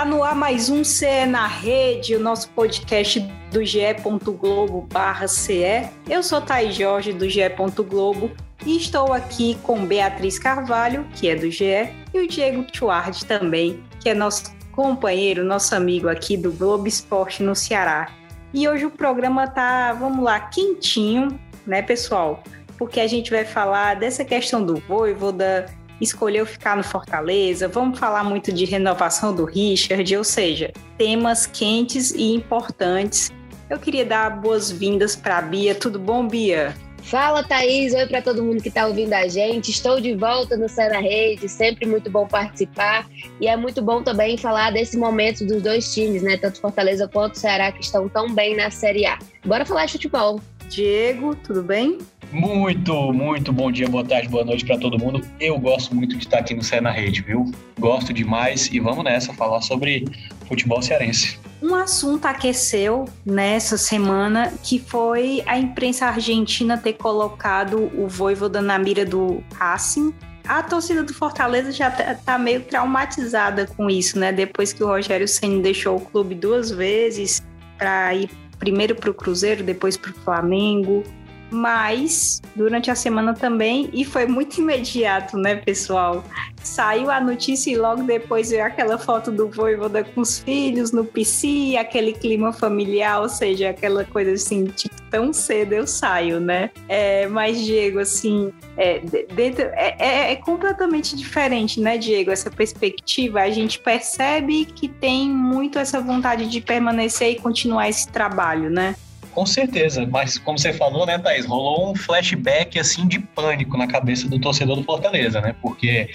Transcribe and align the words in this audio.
Tá 0.00 0.06
no 0.06 0.24
ar 0.24 0.34
mais 0.34 0.70
um 0.70 0.82
CE 0.82 1.26
na 1.26 1.46
Rede, 1.46 2.16
o 2.16 2.20
nosso 2.20 2.48
podcast 2.52 3.20
do 3.52 3.62
ge.globo 3.62 4.88
barra 4.90 5.28
CE. 5.28 5.90
Eu 6.08 6.22
sou 6.22 6.40
Thaís 6.40 6.74
Jorge, 6.74 7.12
do 7.12 7.28
GE. 7.28 7.42
Globo, 7.86 8.30
e 8.64 8.78
estou 8.78 9.12
aqui 9.12 9.58
com 9.62 9.84
Beatriz 9.84 10.38
Carvalho, 10.38 11.06
que 11.14 11.28
é 11.28 11.36
do 11.36 11.50
GE, 11.50 11.90
e 12.14 12.18
o 12.18 12.26
Diego 12.26 12.64
Tuard 12.72 13.26
também, 13.26 13.84
que 14.00 14.08
é 14.08 14.14
nosso 14.14 14.44
companheiro, 14.72 15.44
nosso 15.44 15.74
amigo 15.74 16.08
aqui 16.08 16.34
do 16.34 16.50
Globo 16.50 16.88
Esporte 16.88 17.42
no 17.42 17.54
Ceará. 17.54 18.10
E 18.54 18.66
hoje 18.66 18.86
o 18.86 18.90
programa 18.90 19.48
tá, 19.48 19.92
vamos 19.92 20.24
lá, 20.24 20.40
quentinho, 20.40 21.38
né, 21.66 21.82
pessoal? 21.82 22.42
Porque 22.78 23.00
a 23.00 23.06
gente 23.06 23.30
vai 23.30 23.44
falar 23.44 23.96
dessa 23.96 24.24
questão 24.24 24.64
do 24.64 24.76
Voivoda, 24.76 25.66
escolheu 26.00 26.46
ficar 26.46 26.76
no 26.76 26.82
Fortaleza, 26.82 27.68
vamos 27.68 27.98
falar 27.98 28.24
muito 28.24 28.52
de 28.52 28.64
renovação 28.64 29.34
do 29.34 29.44
Richard, 29.44 30.16
ou 30.16 30.24
seja, 30.24 30.72
temas 30.96 31.46
quentes 31.46 32.10
e 32.12 32.34
importantes. 32.34 33.30
Eu 33.68 33.78
queria 33.78 34.04
dar 34.04 34.30
boas-vindas 34.30 35.14
para 35.14 35.38
a 35.38 35.42
Bia. 35.42 35.74
Tudo 35.74 35.98
bom, 35.98 36.26
Bia? 36.26 36.74
Fala, 37.02 37.42
Thaís. 37.42 37.94
Oi 37.94 38.06
para 38.06 38.20
todo 38.20 38.42
mundo 38.42 38.62
que 38.62 38.68
está 38.68 38.86
ouvindo 38.86 39.12
a 39.12 39.26
gente. 39.26 39.70
Estou 39.70 40.00
de 40.00 40.14
volta 40.14 40.56
no 40.56 40.68
Cena 40.68 41.00
Rede, 41.00 41.48
sempre 41.48 41.86
muito 41.86 42.10
bom 42.10 42.26
participar. 42.26 43.06
E 43.40 43.48
é 43.48 43.56
muito 43.56 43.80
bom 43.82 44.02
também 44.02 44.36
falar 44.36 44.72
desse 44.72 44.96
momento 44.96 45.44
dos 45.46 45.62
dois 45.62 45.92
times, 45.92 46.22
né? 46.22 46.36
Tanto 46.36 46.60
Fortaleza 46.60 47.08
quanto 47.08 47.38
Ceará, 47.38 47.72
que 47.72 47.82
estão 47.82 48.08
tão 48.08 48.32
bem 48.32 48.56
na 48.56 48.70
Série 48.70 49.06
A. 49.06 49.18
Bora 49.44 49.64
falar 49.64 49.86
de 49.86 49.92
futebol. 49.92 50.40
Diego, 50.68 51.34
tudo 51.34 51.62
bem? 51.62 51.98
Muito, 52.32 53.12
muito 53.12 53.52
bom 53.52 53.72
dia, 53.72 53.88
boa 53.88 54.04
tarde, 54.04 54.28
boa 54.28 54.44
noite 54.44 54.64
para 54.64 54.78
todo 54.78 54.96
mundo. 54.96 55.20
Eu 55.40 55.58
gosto 55.58 55.94
muito 55.94 56.16
de 56.16 56.24
estar 56.24 56.38
aqui 56.38 56.54
no 56.54 56.62
Cé 56.62 56.80
na 56.80 56.92
Rede, 56.92 57.22
viu? 57.22 57.50
Gosto 57.78 58.12
demais 58.12 58.68
e 58.72 58.78
vamos 58.78 59.02
nessa 59.02 59.32
falar 59.34 59.60
sobre 59.62 60.04
futebol 60.46 60.80
cearense. 60.80 61.40
Um 61.60 61.74
assunto 61.74 62.26
aqueceu 62.26 63.06
nessa 63.26 63.76
semana 63.76 64.52
que 64.62 64.78
foi 64.78 65.42
a 65.44 65.58
imprensa 65.58 66.06
argentina 66.06 66.78
ter 66.78 66.92
colocado 66.92 67.90
o 67.98 68.06
Voivoda 68.06 68.62
na 68.62 68.78
mira 68.78 69.04
do 69.04 69.42
Racing. 69.54 70.14
A 70.46 70.62
torcida 70.62 71.02
do 71.02 71.12
Fortaleza 71.12 71.72
já 71.72 71.90
tá, 71.90 72.14
tá 72.14 72.38
meio 72.38 72.60
traumatizada 72.62 73.66
com 73.66 73.90
isso, 73.90 74.18
né? 74.18 74.32
Depois 74.32 74.72
que 74.72 74.84
o 74.84 74.86
Rogério 74.86 75.26
Ceni 75.26 75.60
deixou 75.60 75.96
o 75.96 76.00
clube 76.00 76.36
duas 76.36 76.70
vezes 76.70 77.42
para 77.76 78.14
ir 78.14 78.30
primeiro 78.58 78.94
para 78.94 79.10
o 79.10 79.14
Cruzeiro, 79.14 79.64
depois 79.64 79.96
para 79.96 80.10
o 80.10 80.14
Flamengo 80.14 81.02
mas 81.50 82.40
durante 82.54 82.90
a 82.90 82.94
semana 82.94 83.34
também, 83.34 83.90
e 83.92 84.04
foi 84.04 84.26
muito 84.26 84.58
imediato, 84.60 85.36
né, 85.36 85.56
pessoal? 85.56 86.24
Saiu 86.62 87.10
a 87.10 87.20
notícia 87.20 87.70
e 87.70 87.76
logo 87.76 88.02
depois 88.02 88.50
veio 88.50 88.64
aquela 88.64 88.98
foto 88.98 89.30
do 89.30 89.48
Voivoda 89.48 90.04
com 90.04 90.20
os 90.20 90.38
filhos 90.38 90.92
no 90.92 91.04
PC, 91.04 91.76
aquele 91.78 92.12
clima 92.12 92.52
familiar, 92.52 93.20
ou 93.22 93.28
seja, 93.28 93.70
aquela 93.70 94.04
coisa 94.04 94.32
assim, 94.32 94.66
tipo, 94.66 94.94
tão 95.10 95.32
cedo 95.32 95.72
eu 95.72 95.86
saio, 95.86 96.38
né? 96.38 96.70
É, 96.88 97.26
mas, 97.28 97.64
Diego, 97.64 97.98
assim, 97.98 98.52
é, 98.76 99.00
dentro, 99.34 99.64
é, 99.72 99.96
é, 99.98 100.32
é 100.32 100.36
completamente 100.36 101.16
diferente, 101.16 101.80
né, 101.80 101.96
Diego? 101.98 102.30
Essa 102.30 102.50
perspectiva, 102.50 103.40
a 103.40 103.50
gente 103.50 103.78
percebe 103.78 104.66
que 104.66 104.88
tem 104.88 105.28
muito 105.28 105.78
essa 105.78 106.00
vontade 106.00 106.48
de 106.48 106.60
permanecer 106.60 107.30
e 107.30 107.34
continuar 107.36 107.88
esse 107.88 108.08
trabalho, 108.08 108.70
né? 108.70 108.94
Com 109.32 109.46
certeza, 109.46 110.06
mas 110.06 110.38
como 110.38 110.58
você 110.58 110.72
falou, 110.72 111.06
né, 111.06 111.18
Thaís, 111.18 111.46
rolou 111.46 111.92
um 111.92 111.94
flashback 111.94 112.78
assim 112.78 113.06
de 113.06 113.20
pânico 113.20 113.76
na 113.76 113.86
cabeça 113.86 114.28
do 114.28 114.40
torcedor 114.40 114.76
do 114.76 114.82
Fortaleza, 114.82 115.40
né? 115.40 115.54
Porque 115.62 116.08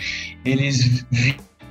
eles 0.44 1.06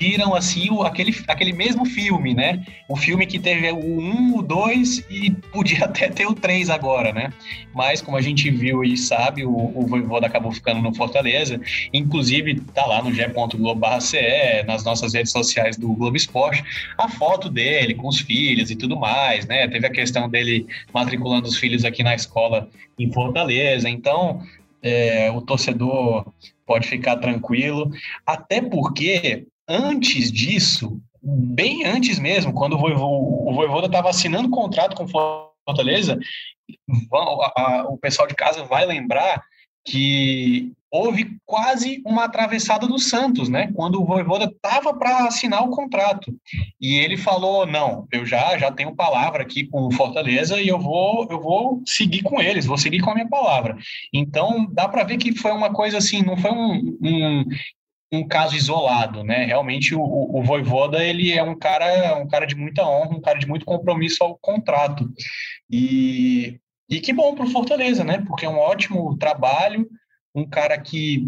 viram 0.04 0.34
assim 0.34 0.70
o, 0.70 0.82
aquele, 0.82 1.14
aquele 1.26 1.52
mesmo 1.54 1.86
filme, 1.86 2.34
né? 2.34 2.62
O 2.86 2.94
filme 2.94 3.26
que 3.26 3.38
teve 3.38 3.70
o 3.70 3.78
1, 3.78 4.36
o 4.36 4.42
2 4.42 4.98
e 5.08 5.30
podia 5.50 5.86
até 5.86 6.10
ter 6.10 6.26
o 6.26 6.34
3 6.34 6.68
agora, 6.68 7.10
né? 7.10 7.32
Mas 7.74 8.02
como 8.02 8.18
a 8.18 8.20
gente 8.20 8.50
viu 8.50 8.84
e 8.84 8.98
sabe, 8.98 9.46
o, 9.46 9.50
o 9.50 9.86
Voivoda 9.86 10.26
acabou 10.26 10.52
ficando 10.52 10.82
no 10.82 10.94
Fortaleza, 10.94 11.58
inclusive 11.90 12.60
tá 12.74 12.84
lá 12.84 13.02
no 13.02 13.14
g.globo.ce, 13.14 14.62
nas 14.66 14.84
nossas 14.84 15.14
redes 15.14 15.32
sociais 15.32 15.78
do 15.78 15.88
Globo 15.94 16.18
Esporte, 16.18 16.62
a 16.98 17.08
foto 17.08 17.48
dele 17.48 17.94
com 17.94 18.08
os 18.08 18.20
filhos 18.20 18.70
e 18.70 18.76
tudo 18.76 18.98
mais, 18.98 19.46
né? 19.46 19.66
Teve 19.68 19.86
a 19.86 19.90
questão 19.90 20.28
dele 20.28 20.66
matriculando 20.92 21.48
os 21.48 21.56
filhos 21.56 21.82
aqui 21.82 22.02
na 22.02 22.14
escola 22.14 22.68
em 22.98 23.10
Fortaleza, 23.10 23.88
então 23.88 24.42
é, 24.82 25.30
o 25.30 25.40
torcedor 25.40 26.26
pode 26.66 26.86
ficar 26.86 27.16
tranquilo, 27.16 27.90
até 28.26 28.60
porque 28.60 29.46
antes 29.68 30.30
disso, 30.30 31.00
bem 31.22 31.84
antes 31.84 32.18
mesmo, 32.18 32.52
quando 32.52 32.74
o 32.74 33.54
Voivoda 33.54 33.86
estava 33.86 34.10
assinando 34.10 34.50
contrato 34.50 34.96
com 34.96 35.08
Fortaleza, 35.08 36.18
o 37.88 37.98
pessoal 37.98 38.28
de 38.28 38.34
casa 38.34 38.64
vai 38.64 38.84
lembrar 38.86 39.42
que 39.86 40.72
houve 40.90 41.36
quase 41.44 42.00
uma 42.06 42.24
atravessada 42.24 42.86
do 42.86 42.98
Santos, 42.98 43.48
né? 43.48 43.70
Quando 43.74 44.00
o 44.00 44.06
Voivoda 44.06 44.44
estava 44.44 44.94
para 44.94 45.26
assinar 45.26 45.62
o 45.62 45.70
contrato. 45.70 46.34
E 46.80 46.94
ele 46.94 47.16
falou: 47.16 47.66
"Não, 47.66 48.06
eu 48.12 48.24
já 48.24 48.56
já 48.56 48.70
tenho 48.70 48.94
palavra 48.94 49.42
aqui 49.42 49.66
com 49.66 49.86
o 49.86 49.92
Fortaleza 49.92 50.60
e 50.60 50.68
eu 50.68 50.78
vou 50.78 51.26
eu 51.30 51.40
vou 51.40 51.82
seguir 51.84 52.22
com 52.22 52.40
eles, 52.40 52.64
vou 52.64 52.78
seguir 52.78 53.00
com 53.00 53.10
a 53.10 53.14
minha 53.14 53.28
palavra". 53.28 53.76
Então, 54.12 54.66
dá 54.72 54.88
para 54.88 55.04
ver 55.04 55.18
que 55.18 55.36
foi 55.36 55.52
uma 55.52 55.72
coisa 55.72 55.98
assim, 55.98 56.22
não 56.22 56.36
foi 56.36 56.50
um, 56.50 56.98
um 57.02 57.44
um 58.16 58.26
caso 58.26 58.56
isolado, 58.56 59.24
né? 59.24 59.44
Realmente 59.44 59.94
o, 59.94 60.02
o, 60.02 60.42
Voivoda 60.42 61.02
ele 61.02 61.32
é 61.32 61.42
um 61.42 61.56
cara, 61.56 62.16
um 62.16 62.28
cara 62.28 62.46
de 62.46 62.54
muita 62.54 62.86
honra, 62.86 63.16
um 63.16 63.20
cara 63.20 63.38
de 63.38 63.46
muito 63.46 63.64
compromisso 63.64 64.22
ao 64.22 64.36
contrato. 64.38 65.10
E, 65.70 66.60
e 66.88 67.00
que 67.00 67.12
bom 67.12 67.34
para 67.34 67.44
o 67.44 67.50
Fortaleza, 67.50 68.04
né? 68.04 68.22
Porque 68.26 68.46
é 68.46 68.48
um 68.48 68.58
ótimo 68.58 69.16
trabalho, 69.16 69.88
um 70.34 70.48
cara 70.48 70.78
que 70.78 71.26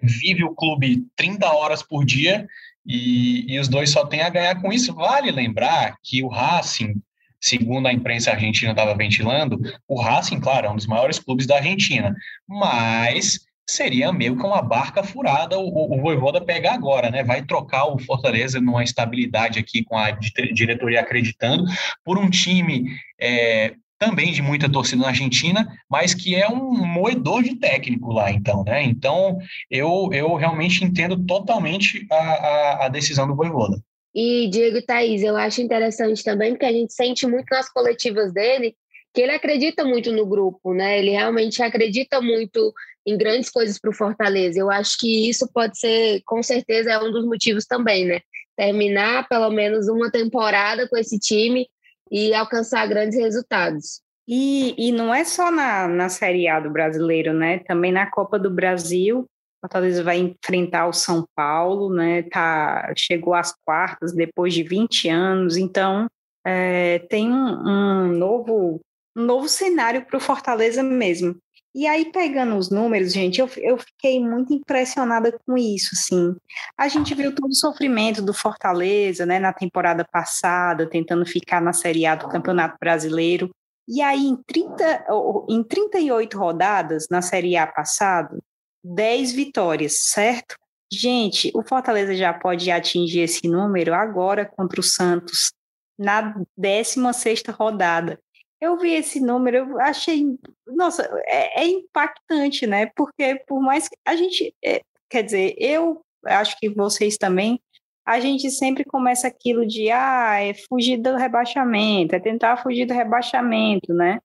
vive 0.00 0.44
o 0.44 0.54
clube 0.54 1.06
30 1.16 1.46
horas 1.52 1.82
por 1.82 2.04
dia 2.04 2.46
e, 2.86 3.52
e 3.52 3.58
os 3.58 3.68
dois 3.68 3.90
só 3.90 4.04
têm 4.06 4.22
a 4.22 4.30
ganhar 4.30 4.60
com 4.60 4.72
isso. 4.72 4.94
Vale 4.94 5.30
lembrar 5.30 5.96
que 6.02 6.22
o 6.22 6.28
Racing, 6.28 7.00
segundo 7.40 7.86
a 7.86 7.92
imprensa 7.92 8.30
argentina 8.30 8.72
estava 8.72 8.94
ventilando, 8.94 9.60
o 9.88 10.00
Racing, 10.00 10.40
claro, 10.40 10.66
é 10.66 10.70
um 10.70 10.76
dos 10.76 10.86
maiores 10.86 11.18
clubes 11.18 11.46
da 11.46 11.56
Argentina, 11.56 12.14
mas 12.46 13.40
seria 13.68 14.12
meio 14.12 14.36
que 14.36 14.44
uma 14.44 14.62
barca 14.62 15.02
furada 15.02 15.58
o, 15.58 15.94
o 15.94 16.00
Voivoda 16.00 16.40
pegar 16.40 16.74
agora, 16.74 17.10
né? 17.10 17.22
Vai 17.22 17.44
trocar 17.44 17.86
o 17.86 17.98
Fortaleza 17.98 18.60
numa 18.60 18.84
estabilidade 18.84 19.58
aqui 19.58 19.82
com 19.84 19.96
a 19.96 20.10
diretoria 20.10 21.00
acreditando 21.00 21.64
por 22.04 22.18
um 22.18 22.28
time 22.28 22.90
é, 23.20 23.74
também 23.98 24.32
de 24.32 24.42
muita 24.42 24.70
torcida 24.70 25.02
na 25.02 25.08
Argentina, 25.08 25.66
mas 25.88 26.14
que 26.14 26.34
é 26.34 26.48
um 26.48 26.84
moedor 26.86 27.42
de 27.42 27.56
técnico 27.56 28.12
lá, 28.12 28.30
então, 28.30 28.62
né? 28.64 28.82
Então, 28.82 29.38
eu, 29.70 30.10
eu 30.12 30.34
realmente 30.34 30.84
entendo 30.84 31.16
totalmente 31.24 32.06
a, 32.10 32.16
a, 32.16 32.86
a 32.86 32.88
decisão 32.88 33.26
do 33.26 33.34
Voivoda. 33.34 33.78
E 34.14 34.48
Diego 34.48 34.76
e 34.76 34.82
Thaís, 34.82 35.22
eu 35.22 35.36
acho 35.36 35.60
interessante 35.60 36.22
também, 36.22 36.52
porque 36.52 36.66
a 36.66 36.72
gente 36.72 36.92
sente 36.92 37.26
muito 37.26 37.46
nas 37.50 37.68
coletivas 37.72 38.32
dele 38.32 38.76
que 39.14 39.20
ele 39.22 39.32
acredita 39.32 39.84
muito 39.84 40.10
no 40.10 40.26
grupo, 40.26 40.74
né? 40.74 40.98
Ele 40.98 41.10
realmente 41.10 41.62
acredita 41.62 42.20
muito 42.20 42.74
em 43.06 43.16
grandes 43.16 43.48
coisas 43.48 43.78
para 43.78 43.90
o 43.90 43.94
Fortaleza. 43.94 44.58
Eu 44.58 44.70
acho 44.70 44.98
que 44.98 45.30
isso 45.30 45.48
pode 45.52 45.78
ser, 45.78 46.20
com 46.26 46.42
certeza, 46.42 46.90
é 46.90 46.98
um 46.98 47.12
dos 47.12 47.24
motivos 47.24 47.64
também, 47.64 48.04
né? 48.04 48.20
Terminar 48.56 49.28
pelo 49.28 49.50
menos 49.50 49.88
uma 49.88 50.10
temporada 50.10 50.88
com 50.88 50.96
esse 50.96 51.18
time 51.18 51.68
e 52.10 52.34
alcançar 52.34 52.88
grandes 52.88 53.16
resultados. 53.16 54.02
E, 54.26 54.74
e 54.76 54.90
não 54.90 55.14
é 55.14 55.24
só 55.24 55.50
na, 55.50 55.86
na 55.86 56.08
Série 56.08 56.48
A 56.48 56.58
do 56.58 56.70
brasileiro, 56.70 57.32
né? 57.32 57.60
Também 57.60 57.92
na 57.92 58.10
Copa 58.10 58.38
do 58.38 58.50
Brasil, 58.50 59.26
Fortaleza 59.64 60.02
vai 60.02 60.18
enfrentar 60.18 60.86
o 60.88 60.92
São 60.92 61.26
Paulo, 61.34 61.94
né? 61.94 62.22
Tá, 62.22 62.92
chegou 62.96 63.32
às 63.32 63.54
quartas 63.64 64.12
depois 64.12 64.52
de 64.52 64.62
20 64.62 65.08
anos, 65.08 65.56
então 65.56 66.06
é, 66.46 66.98
tem 67.08 67.30
um, 67.30 67.66
um, 67.66 68.06
novo, 68.08 68.80
um 69.16 69.22
novo 69.22 69.48
cenário 69.48 70.04
para 70.04 70.16
o 70.16 70.20
Fortaleza 70.20 70.82
mesmo. 70.82 71.36
E 71.74 71.88
aí, 71.88 72.12
pegando 72.12 72.56
os 72.56 72.70
números, 72.70 73.12
gente, 73.12 73.40
eu, 73.40 73.50
eu 73.56 73.76
fiquei 73.76 74.20
muito 74.20 74.54
impressionada 74.54 75.36
com 75.44 75.58
isso, 75.58 75.90
assim. 75.92 76.36
A 76.78 76.86
gente 76.86 77.12
viu 77.16 77.34
todo 77.34 77.50
o 77.50 77.54
sofrimento 77.54 78.22
do 78.22 78.32
Fortaleza, 78.32 79.26
né, 79.26 79.40
na 79.40 79.52
temporada 79.52 80.04
passada, 80.04 80.88
tentando 80.88 81.26
ficar 81.26 81.60
na 81.60 81.72
Série 81.72 82.06
A 82.06 82.14
do 82.14 82.28
Campeonato 82.28 82.76
Brasileiro. 82.78 83.50
E 83.88 84.00
aí, 84.00 84.24
em, 84.24 84.36
30, 84.46 85.06
em 85.48 85.64
38 85.64 86.38
rodadas 86.38 87.06
na 87.10 87.20
Série 87.20 87.56
A 87.56 87.66
passado, 87.66 88.40
10 88.84 89.32
vitórias, 89.32 89.98
certo? 90.10 90.56
Gente, 90.92 91.50
o 91.56 91.62
Fortaleza 91.62 92.14
já 92.14 92.32
pode 92.32 92.70
atingir 92.70 93.20
esse 93.20 93.48
número 93.48 93.92
agora 93.94 94.46
contra 94.46 94.78
o 94.78 94.82
Santos, 94.82 95.52
na 95.98 96.36
16ª 96.56 97.52
rodada. 97.52 98.20
Eu 98.64 98.78
vi 98.78 98.92
esse 98.94 99.20
número, 99.20 99.56
eu 99.58 99.80
achei, 99.80 100.24
nossa, 100.66 101.02
é, 101.26 101.62
é 101.62 101.66
impactante, 101.66 102.66
né? 102.66 102.86
Porque 102.96 103.42
por 103.46 103.60
mais 103.60 103.88
que 103.88 103.96
a 104.04 104.16
gente, 104.16 104.54
é, 104.64 104.80
quer 105.08 105.22
dizer, 105.22 105.54
eu 105.58 106.02
acho 106.24 106.58
que 106.58 106.68
vocês 106.70 107.16
também 107.16 107.60
a 108.06 108.20
gente 108.20 108.50
sempre 108.50 108.84
começa 108.84 109.26
aquilo 109.26 109.66
de, 109.66 109.90
ah, 109.90 110.38
é 110.38 110.52
fugir 110.52 110.98
do 110.98 111.16
rebaixamento, 111.16 112.14
é 112.14 112.20
tentar 112.20 112.58
fugir 112.58 112.86
do 112.86 112.92
rebaixamento, 112.92 113.94
né? 113.94 114.20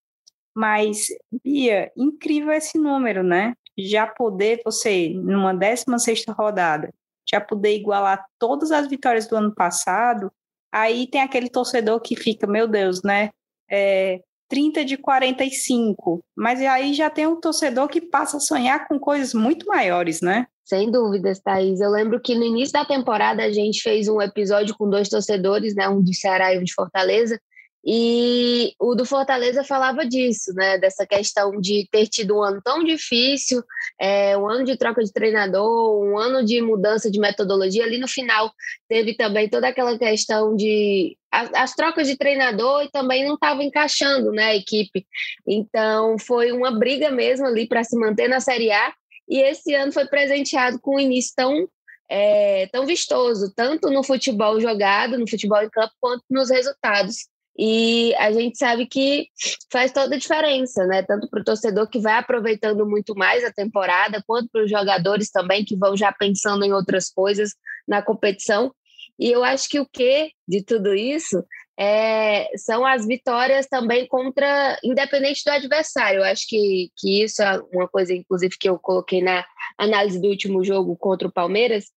Mas, 0.53 1.07
Bia, 1.44 1.92
incrível 1.95 2.51
esse 2.51 2.77
número, 2.77 3.24
né? 3.24 3.53
Já 3.77 4.06
poder 4.06 4.62
você, 4.65 5.09
numa 5.09 5.53
16 5.53 6.25
rodada, 6.30 6.94
já 7.30 7.39
poder 7.39 7.75
igualar 7.75 8.25
todas 8.38 8.71
as 8.71 8.88
vitórias 8.88 9.27
do 9.27 9.38
ano 9.38 9.53
passado, 9.56 10.31
aí 10.71 11.07
tem 11.07 11.21
aquele 11.21 11.50
torcedor 11.50 12.01
que 12.01 12.15
fica, 12.18 12.45
meu 12.45 12.68
Deus, 12.68 13.01
né? 13.03 13.30
É, 13.71 14.19
30 14.49 14.83
de 14.83 14.97
45. 14.97 16.19
Mas 16.35 16.59
aí 16.61 16.93
já 16.93 17.09
tem 17.09 17.27
um 17.27 17.39
torcedor 17.39 17.87
que 17.87 18.01
passa 18.01 18.37
a 18.37 18.41
sonhar 18.41 18.87
com 18.87 18.99
coisas 18.99 19.33
muito 19.33 19.65
maiores, 19.67 20.21
né? 20.21 20.47
Sem 20.65 20.91
dúvidas, 20.91 21.39
Thaís. 21.39 21.79
Eu 21.79 21.89
lembro 21.89 22.19
que 22.19 22.35
no 22.35 22.43
início 22.43 22.73
da 22.73 22.85
temporada 22.85 23.43
a 23.43 23.51
gente 23.51 23.81
fez 23.81 24.07
um 24.07 24.21
episódio 24.21 24.75
com 24.77 24.89
dois 24.89 25.07
torcedores, 25.09 25.73
né? 25.75 25.87
Um 25.87 26.03
de 26.03 26.15
Ceará 26.15 26.53
e 26.53 26.59
um 26.59 26.63
de 26.63 26.73
Fortaleza. 26.73 27.39
E 27.85 28.73
o 28.77 28.93
do 28.93 29.05
Fortaleza 29.05 29.63
falava 29.63 30.05
disso, 30.05 30.53
né? 30.53 30.77
Dessa 30.77 31.07
questão 31.07 31.59
de 31.59 31.87
ter 31.89 32.07
tido 32.07 32.37
um 32.37 32.43
ano 32.43 32.61
tão 32.61 32.83
difícil, 32.83 33.63
é, 33.99 34.37
um 34.37 34.49
ano 34.49 34.65
de 34.65 34.77
troca 34.77 35.03
de 35.03 35.13
treinador, 35.13 36.03
um 36.03 36.17
ano 36.17 36.43
de 36.45 36.61
mudança 36.61 37.09
de 37.09 37.19
metodologia. 37.19 37.85
Ali 37.85 37.97
no 37.97 38.07
final 38.07 38.51
teve 38.87 39.15
também 39.15 39.49
toda 39.49 39.69
aquela 39.69 39.97
questão 39.97 40.55
de 40.55 41.17
as, 41.31 41.49
as 41.53 41.73
trocas 41.73 42.07
de 42.07 42.17
treinador 42.17 42.83
e 42.83 42.91
também 42.91 43.25
não 43.25 43.35
estava 43.35 43.63
encaixando, 43.63 44.31
né, 44.31 44.45
a 44.45 44.55
equipe. 44.55 45.05
Então 45.47 46.17
foi 46.19 46.51
uma 46.51 46.71
briga 46.77 47.09
mesmo 47.09 47.45
ali 47.45 47.67
para 47.67 47.83
se 47.83 47.97
manter 47.97 48.27
na 48.27 48.41
Série 48.41 48.71
A. 48.71 48.93
E 49.27 49.39
esse 49.39 49.73
ano 49.73 49.91
foi 49.91 50.05
presenteado 50.07 50.79
com 50.81 50.95
um 50.95 50.99
início 50.99 51.33
tão 51.35 51.69
é, 52.11 52.67
tão 52.71 52.85
vistoso, 52.87 53.53
tanto 53.55 53.89
no 53.91 54.03
futebol 54.03 54.59
jogado, 54.59 55.17
no 55.17 55.29
futebol 55.29 55.61
em 55.61 55.69
campo, 55.69 55.93
quanto 56.01 56.23
nos 56.29 56.49
resultados. 56.49 57.29
E 57.61 58.15
a 58.15 58.31
gente 58.31 58.57
sabe 58.57 58.85
que 58.85 59.27
faz 59.69 59.91
toda 59.91 60.15
a 60.15 60.17
diferença, 60.17 60.85
né? 60.85 61.03
Tanto 61.03 61.29
para 61.29 61.41
o 61.41 61.44
torcedor 61.44 61.89
que 61.89 62.00
vai 62.00 62.13
aproveitando 62.13 62.88
muito 62.88 63.13
mais 63.15 63.44
a 63.44 63.51
temporada, 63.51 64.23
quanto 64.25 64.47
para 64.50 64.63
os 64.63 64.71
jogadores 64.71 65.29
também 65.29 65.65
que 65.65 65.75
vão 65.75 65.97
já 65.97 66.09
pensando 66.09 66.63
em 66.63 66.71
outras 66.71 67.09
coisas 67.09 67.53
na 67.85 68.01
competição. 68.01 68.73
E 69.19 69.29
eu 69.29 69.44
acho 69.44 69.67
que 69.67 69.77
o 69.77 69.85
que 69.85 70.31
de 70.47 70.63
tudo 70.63 70.95
isso 70.95 71.44
é, 71.77 72.47
são 72.56 72.85
as 72.85 73.06
vitórias 73.06 73.67
também 73.67 74.07
contra, 74.07 74.79
independente 74.81 75.44
do 75.44 75.51
adversário. 75.51 76.19
Eu 76.19 76.23
acho 76.23 76.47
que, 76.47 76.89
que 76.97 77.23
isso 77.23 77.44
é 77.44 77.61
uma 77.73 77.89
coisa, 77.89 78.13
inclusive, 78.13 78.56
que 78.57 78.69
eu 78.69 78.79
coloquei 78.79 79.21
na 79.21 79.45
análise 79.77 80.21
do 80.21 80.29
último 80.29 80.63
jogo 80.63 80.95
contra 80.95 81.27
o 81.27 81.31
Palmeiras, 81.31 81.88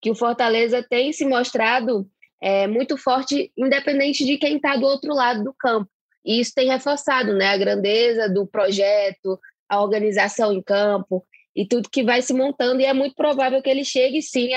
que 0.00 0.12
o 0.12 0.14
Fortaleza 0.14 0.80
tem 0.88 1.12
se 1.12 1.24
mostrado 1.24 2.08
é, 2.40 2.66
muito 2.66 2.96
forte, 2.96 3.52
independente 3.56 4.24
de 4.24 4.38
quem 4.38 4.56
está 4.56 4.76
do 4.76 4.86
outro 4.86 5.14
lado 5.14 5.42
do 5.44 5.52
campo. 5.52 5.90
E 6.24 6.40
isso 6.40 6.52
tem 6.54 6.68
reforçado 6.68 7.32
né, 7.34 7.46
a 7.46 7.56
grandeza 7.56 8.28
do 8.28 8.46
projeto, 8.46 9.38
a 9.68 9.82
organização 9.82 10.52
em 10.52 10.62
campo 10.62 11.24
e 11.54 11.66
tudo 11.66 11.90
que 11.90 12.04
vai 12.04 12.22
se 12.22 12.32
montando. 12.32 12.80
E 12.80 12.84
é 12.84 12.92
muito 12.92 13.14
provável 13.14 13.62
que 13.62 13.68
ele 13.70 13.84
chegue 13.84 14.22
sim 14.22 14.50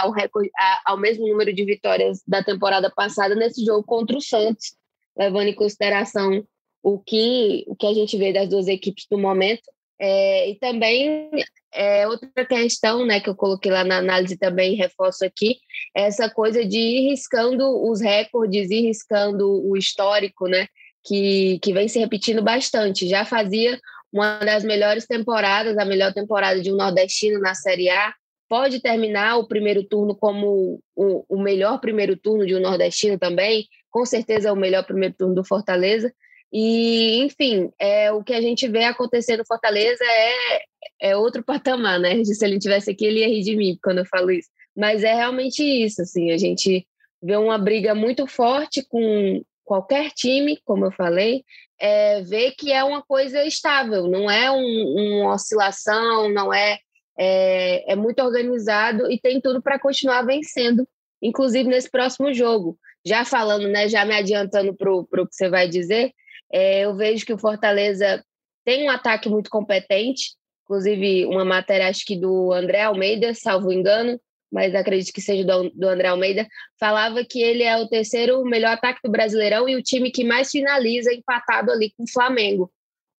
ao, 0.00 0.10
recorde, 0.10 0.50
ao 0.84 0.96
mesmo 0.96 1.26
número 1.26 1.52
de 1.52 1.64
vitórias 1.64 2.22
da 2.26 2.42
temporada 2.42 2.90
passada 2.90 3.34
nesse 3.34 3.64
jogo 3.64 3.84
contra 3.84 4.16
o 4.16 4.20
Santos, 4.20 4.74
levando 5.16 5.48
em 5.48 5.54
consideração 5.54 6.46
o 6.82 6.98
que, 6.98 7.64
o 7.66 7.74
que 7.74 7.86
a 7.86 7.94
gente 7.94 8.16
vê 8.18 8.32
das 8.32 8.48
duas 8.48 8.68
equipes 8.68 9.06
no 9.10 9.18
momento. 9.18 9.62
É, 10.00 10.50
e 10.50 10.58
também 10.58 11.30
é, 11.72 12.06
outra 12.08 12.44
questão 12.44 13.06
né, 13.06 13.20
que 13.20 13.28
eu 13.28 13.34
coloquei 13.34 13.70
lá 13.70 13.84
na 13.84 13.98
análise 13.98 14.36
também 14.36 14.74
reforço 14.74 15.24
aqui, 15.24 15.58
é 15.96 16.02
essa 16.02 16.28
coisa 16.28 16.64
de 16.64 16.78
ir 16.78 17.10
riscando 17.10 17.64
os 17.88 18.00
recordes, 18.00 18.70
ir 18.70 18.82
riscando 18.82 19.48
o 19.64 19.76
histórico, 19.76 20.48
né, 20.48 20.66
que, 21.04 21.58
que 21.60 21.72
vem 21.72 21.88
se 21.88 21.98
repetindo 21.98 22.42
bastante. 22.42 23.08
Já 23.08 23.24
fazia 23.24 23.78
uma 24.12 24.38
das 24.38 24.64
melhores 24.64 25.06
temporadas, 25.06 25.76
a 25.76 25.84
melhor 25.84 26.12
temporada 26.12 26.60
de 26.60 26.72
um 26.72 26.76
nordestino 26.76 27.40
na 27.40 27.54
Série 27.54 27.90
A, 27.90 28.14
pode 28.48 28.80
terminar 28.80 29.38
o 29.38 29.48
primeiro 29.48 29.82
turno 29.82 30.14
como 30.14 30.80
o, 30.94 31.24
o 31.28 31.42
melhor 31.42 31.80
primeiro 31.80 32.16
turno 32.16 32.46
de 32.46 32.54
um 32.54 32.60
nordestino 32.60 33.18
também, 33.18 33.66
com 33.90 34.04
certeza 34.04 34.48
é 34.48 34.52
o 34.52 34.56
melhor 34.56 34.84
primeiro 34.84 35.14
turno 35.16 35.34
do 35.34 35.44
Fortaleza, 35.44 36.12
e, 36.56 37.18
enfim, 37.24 37.72
é, 37.80 38.12
o 38.12 38.22
que 38.22 38.32
a 38.32 38.40
gente 38.40 38.68
vê 38.68 38.84
acontecer 38.84 39.36
no 39.36 39.44
Fortaleza 39.44 40.04
é, 40.04 40.62
é 41.10 41.16
outro 41.16 41.42
patamar, 41.44 41.98
né? 41.98 42.22
Se 42.24 42.44
ele 42.44 42.60
tivesse 42.60 42.92
aqui, 42.92 43.04
ele 43.04 43.20
ia 43.20 43.28
rir 43.28 43.42
de 43.42 43.56
mim 43.56 43.76
quando 43.82 43.98
eu 43.98 44.06
falo 44.06 44.30
isso. 44.30 44.48
Mas 44.76 45.02
é 45.02 45.12
realmente 45.12 45.64
isso, 45.64 46.02
assim, 46.02 46.30
a 46.30 46.38
gente 46.38 46.86
vê 47.20 47.36
uma 47.36 47.58
briga 47.58 47.92
muito 47.92 48.24
forte 48.28 48.86
com 48.88 49.42
qualquer 49.64 50.10
time, 50.10 50.60
como 50.64 50.84
eu 50.84 50.92
falei, 50.92 51.42
é, 51.80 52.22
vê 52.22 52.52
que 52.52 52.70
é 52.70 52.84
uma 52.84 53.02
coisa 53.02 53.44
estável, 53.44 54.06
não 54.06 54.30
é 54.30 54.50
um, 54.50 55.22
uma 55.22 55.34
oscilação, 55.34 56.28
não 56.28 56.52
é, 56.52 56.78
é, 57.18 57.92
é 57.92 57.96
muito 57.96 58.22
organizado 58.22 59.10
e 59.10 59.18
tem 59.18 59.40
tudo 59.40 59.60
para 59.60 59.78
continuar 59.78 60.22
vencendo, 60.22 60.86
inclusive 61.20 61.68
nesse 61.68 61.90
próximo 61.90 62.32
jogo. 62.32 62.78
Já 63.04 63.24
falando, 63.24 63.66
né, 63.68 63.88
já 63.88 64.04
me 64.04 64.14
adiantando 64.14 64.74
para 64.74 64.92
o 64.92 65.26
que 65.26 65.34
você 65.34 65.48
vai 65.48 65.68
dizer, 65.68 66.12
é, 66.54 66.84
eu 66.84 66.94
vejo 66.94 67.26
que 67.26 67.32
o 67.32 67.38
Fortaleza 67.38 68.24
tem 68.64 68.86
um 68.86 68.90
ataque 68.90 69.28
muito 69.28 69.50
competente, 69.50 70.36
inclusive 70.62 71.26
uma 71.26 71.44
matéria, 71.44 71.88
acho 71.88 72.04
que 72.06 72.16
do 72.16 72.52
André 72.52 72.82
Almeida, 72.82 73.34
salvo 73.34 73.72
engano, 73.72 74.20
mas 74.52 74.72
acredito 74.72 75.12
que 75.12 75.20
seja 75.20 75.44
do, 75.44 75.68
do 75.70 75.88
André 75.88 76.06
Almeida, 76.06 76.46
falava 76.78 77.24
que 77.24 77.42
ele 77.42 77.64
é 77.64 77.76
o 77.76 77.88
terceiro 77.88 78.44
melhor 78.44 78.74
ataque 78.74 79.00
do 79.02 79.10
Brasileirão 79.10 79.68
e 79.68 79.74
o 79.74 79.82
time 79.82 80.12
que 80.12 80.22
mais 80.22 80.48
finaliza 80.52 81.12
empatado 81.12 81.72
ali 81.72 81.92
com 81.96 82.04
o 82.04 82.10
Flamengo. 82.10 82.70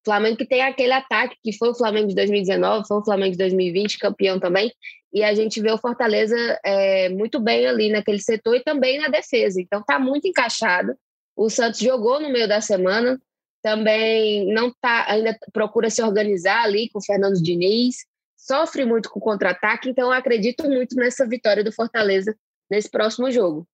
Flamengo 0.05 0.37
que 0.37 0.45
tem 0.45 0.61
aquele 0.61 0.93
ataque 0.93 1.35
que 1.43 1.51
foi 1.51 1.69
o 1.71 1.75
Flamengo 1.75 2.07
de 2.07 2.15
2019, 2.15 2.87
foi 2.87 2.97
o 2.97 3.03
Flamengo 3.03 3.33
de 3.33 3.37
2020, 3.37 3.99
campeão 3.99 4.39
também, 4.39 4.71
e 5.11 5.23
a 5.23 5.33
gente 5.33 5.59
vê 5.59 5.71
o 5.71 5.77
Fortaleza 5.77 6.37
é, 6.63 7.09
muito 7.09 7.37
bem 7.41 7.67
ali 7.67 7.89
naquele 7.89 8.19
setor 8.19 8.55
e 8.55 8.63
também 8.63 8.97
na 8.97 9.09
defesa. 9.09 9.59
Então 9.59 9.83
tá 9.83 9.99
muito 9.99 10.25
encaixado. 10.25 10.95
O 11.35 11.49
Santos 11.49 11.79
jogou 11.79 12.19
no 12.19 12.31
meio 12.31 12.47
da 12.47 12.61
semana, 12.61 13.19
também 13.61 14.53
não 14.53 14.71
tá, 14.79 15.05
ainda 15.07 15.37
procura 15.51 15.89
se 15.89 16.01
organizar 16.01 16.63
ali 16.63 16.89
com 16.89 16.99
o 16.99 17.03
Fernando 17.03 17.41
Diniz, 17.41 18.05
sofre 18.37 18.85
muito 18.85 19.09
com 19.09 19.19
o 19.19 19.23
contra-ataque, 19.23 19.89
então 19.89 20.11
acredito 20.11 20.69
muito 20.69 20.95
nessa 20.95 21.27
vitória 21.27 21.63
do 21.63 21.71
Fortaleza 21.71 22.35
nesse 22.69 22.89
próximo 22.89 23.31
jogo. 23.31 23.68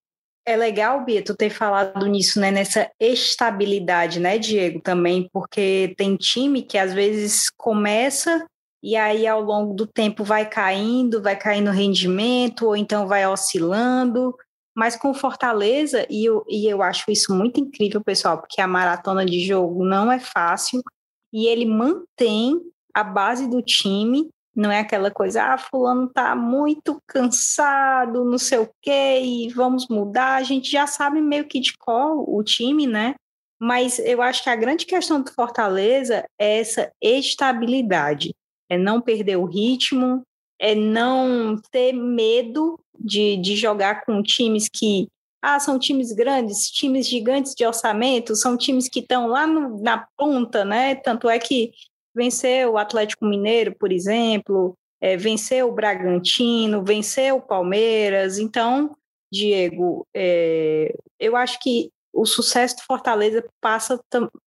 É 0.45 0.55
legal, 0.55 1.05
Bia, 1.05 1.23
tu 1.23 1.35
ter 1.35 1.51
falado 1.51 2.05
nisso, 2.07 2.39
né, 2.39 2.49
nessa 2.49 2.89
estabilidade, 2.99 4.19
né, 4.19 4.39
Diego, 4.39 4.81
também, 4.81 5.29
porque 5.31 5.93
tem 5.97 6.15
time 6.15 6.63
que 6.63 6.77
às 6.77 6.93
vezes 6.93 7.49
começa 7.55 8.45
e 8.81 8.95
aí 8.95 9.27
ao 9.27 9.41
longo 9.41 9.75
do 9.75 9.85
tempo 9.85 10.23
vai 10.23 10.49
caindo, 10.49 11.21
vai 11.21 11.35
caindo 11.35 11.69
o 11.69 11.73
rendimento, 11.73 12.65
ou 12.65 12.75
então 12.75 13.07
vai 13.07 13.27
oscilando, 13.27 14.35
mas 14.75 14.95
com 14.95 15.13
Fortaleza, 15.13 16.05
e 16.09 16.25
eu, 16.25 16.45
e 16.47 16.67
eu 16.67 16.81
acho 16.81 17.11
isso 17.11 17.35
muito 17.35 17.59
incrível, 17.59 18.01
pessoal, 18.01 18.39
porque 18.39 18.61
a 18.61 18.67
maratona 18.67 19.25
de 19.25 19.45
jogo 19.45 19.83
não 19.83 20.11
é 20.11 20.19
fácil, 20.19 20.81
e 21.33 21.47
ele 21.47 21.65
mantém 21.65 22.59
a 22.93 23.03
base 23.03 23.49
do 23.49 23.61
time, 23.61 24.29
não 24.55 24.71
é 24.71 24.79
aquela 24.79 25.09
coisa, 25.09 25.43
ah, 25.43 25.57
fulano 25.57 26.09
tá 26.09 26.35
muito 26.35 27.01
cansado, 27.07 28.25
não 28.25 28.37
sei 28.37 28.59
o 28.59 28.69
quê, 28.81 29.21
e 29.21 29.49
vamos 29.49 29.87
mudar, 29.87 30.35
a 30.35 30.43
gente 30.43 30.69
já 30.69 30.85
sabe 30.85 31.21
meio 31.21 31.47
que 31.47 31.59
de 31.59 31.73
qual 31.77 32.25
o 32.27 32.43
time, 32.43 32.85
né? 32.85 33.15
Mas 33.59 33.99
eu 33.99 34.21
acho 34.21 34.43
que 34.43 34.49
a 34.49 34.55
grande 34.55 34.85
questão 34.85 35.21
do 35.21 35.31
Fortaleza 35.31 36.25
é 36.39 36.59
essa 36.59 36.91
estabilidade, 37.01 38.33
é 38.69 38.77
não 38.77 38.99
perder 38.99 39.37
o 39.37 39.45
ritmo, 39.45 40.23
é 40.59 40.75
não 40.75 41.57
ter 41.71 41.93
medo 41.93 42.79
de, 43.03 43.37
de 43.37 43.55
jogar 43.55 44.05
com 44.05 44.21
times 44.21 44.67
que 44.67 45.07
ah, 45.41 45.59
são 45.59 45.79
times 45.79 46.11
grandes, 46.13 46.69
times 46.69 47.07
gigantes 47.07 47.55
de 47.55 47.65
orçamento, 47.65 48.35
são 48.35 48.55
times 48.55 48.87
que 48.87 48.99
estão 48.99 49.27
lá 49.27 49.47
no, 49.47 49.81
na 49.81 50.05
ponta, 50.15 50.63
né? 50.63 50.93
Tanto 50.95 51.27
é 51.27 51.39
que 51.39 51.71
venceu 52.13 52.73
o 52.73 52.77
Atlético 52.77 53.25
Mineiro, 53.25 53.75
por 53.79 53.91
exemplo, 53.91 54.77
é, 55.01 55.17
venceu 55.17 55.67
o 55.67 55.73
Bragantino, 55.73 56.83
venceu 56.83 57.37
o 57.37 57.41
Palmeiras. 57.41 58.37
Então, 58.37 58.95
Diego, 59.33 60.05
é, 60.13 60.93
eu 61.19 61.35
acho 61.35 61.59
que 61.59 61.89
o 62.13 62.25
sucesso 62.25 62.75
do 62.75 62.83
Fortaleza 62.83 63.43
passa, 63.59 63.99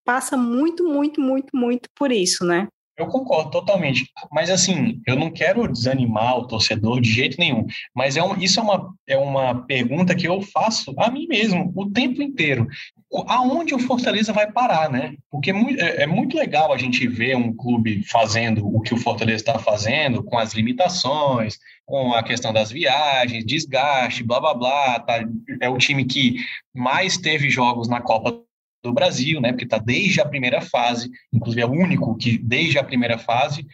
passa 0.04 0.37
muito, 0.37 0.84
muito, 0.84 1.20
muito, 1.20 1.56
muito 1.56 1.88
por 1.96 2.12
isso, 2.12 2.44
né? 2.44 2.68
Eu 2.97 3.09
concordo 3.09 3.51
totalmente. 3.51 4.09
Mas 4.31 4.51
assim, 4.51 5.01
eu 5.07 5.17
não 5.17 5.31
quero 5.31 5.71
desanimar 5.71 6.39
o 6.39 6.47
torcedor 6.47 7.01
de 7.01 7.11
jeito 7.11 7.39
nenhum. 7.39 7.67
Mas 7.95 8.17
é 8.17 8.23
um, 8.23 8.37
isso 8.37 8.61
é 8.61 8.63
uma, 8.63 8.95
é 9.09 9.17
uma 9.17 9.67
pergunta 9.67 10.15
que 10.15 10.29
eu 10.29 10.41
faço 10.41 10.95
a 10.99 11.11
mim 11.11 11.27
mesmo 11.27 11.73
o 11.75 11.91
tempo 11.91 12.23
inteiro. 12.23 12.69
Aonde 13.27 13.75
o 13.75 13.81
Fortaleza 13.81 14.33
vai 14.33 14.51
parar, 14.51 14.91
né? 14.91 15.15
Porque 15.29 15.51
é, 15.51 16.03
é 16.03 16.07
muito 16.07 16.37
legal 16.37 16.73
a 16.73 16.79
gente 16.79 17.07
ver 17.09 17.37
um 17.37 17.53
clube 17.53 18.05
fazendo 18.05 18.65
o 18.65 18.81
que 18.81 18.95
o 18.95 18.99
Fortaleza 18.99 19.43
está 19.43 19.59
fazendo, 19.59 20.23
com 20.23 20.39
as 20.39 20.55
limitações, 20.55 21.59
com 21.85 22.15
a 22.15 22.23
questão 22.23 22.53
das 22.53 22.71
viagens, 22.71 23.45
desgaste, 23.45 24.23
blá 24.23 24.41
blá 24.41 24.55
blá. 24.55 25.01
Tá? 25.01 25.25
É 25.61 25.69
o 25.69 25.79
time 25.79 26.05
que 26.05 26.37
mais 26.73 27.17
teve 27.17 27.51
jogos 27.51 27.89
na 27.89 28.01
Copa 28.01 28.45
do 28.85 28.93
Brasil, 28.93 29.41
né? 29.41 29.50
Porque 29.50 29.64
está 29.64 29.79
desde 29.79 30.21
a 30.21 30.29
primeira 30.29 30.61
fase, 30.61 31.11
inclusive 31.33 31.62
é 31.62 31.67
o 31.67 31.73
único 31.73 32.14
que 32.17 32.38
desde 32.38 32.79
a 32.79 32.85
primeira 32.85 33.19
fase 33.19 33.67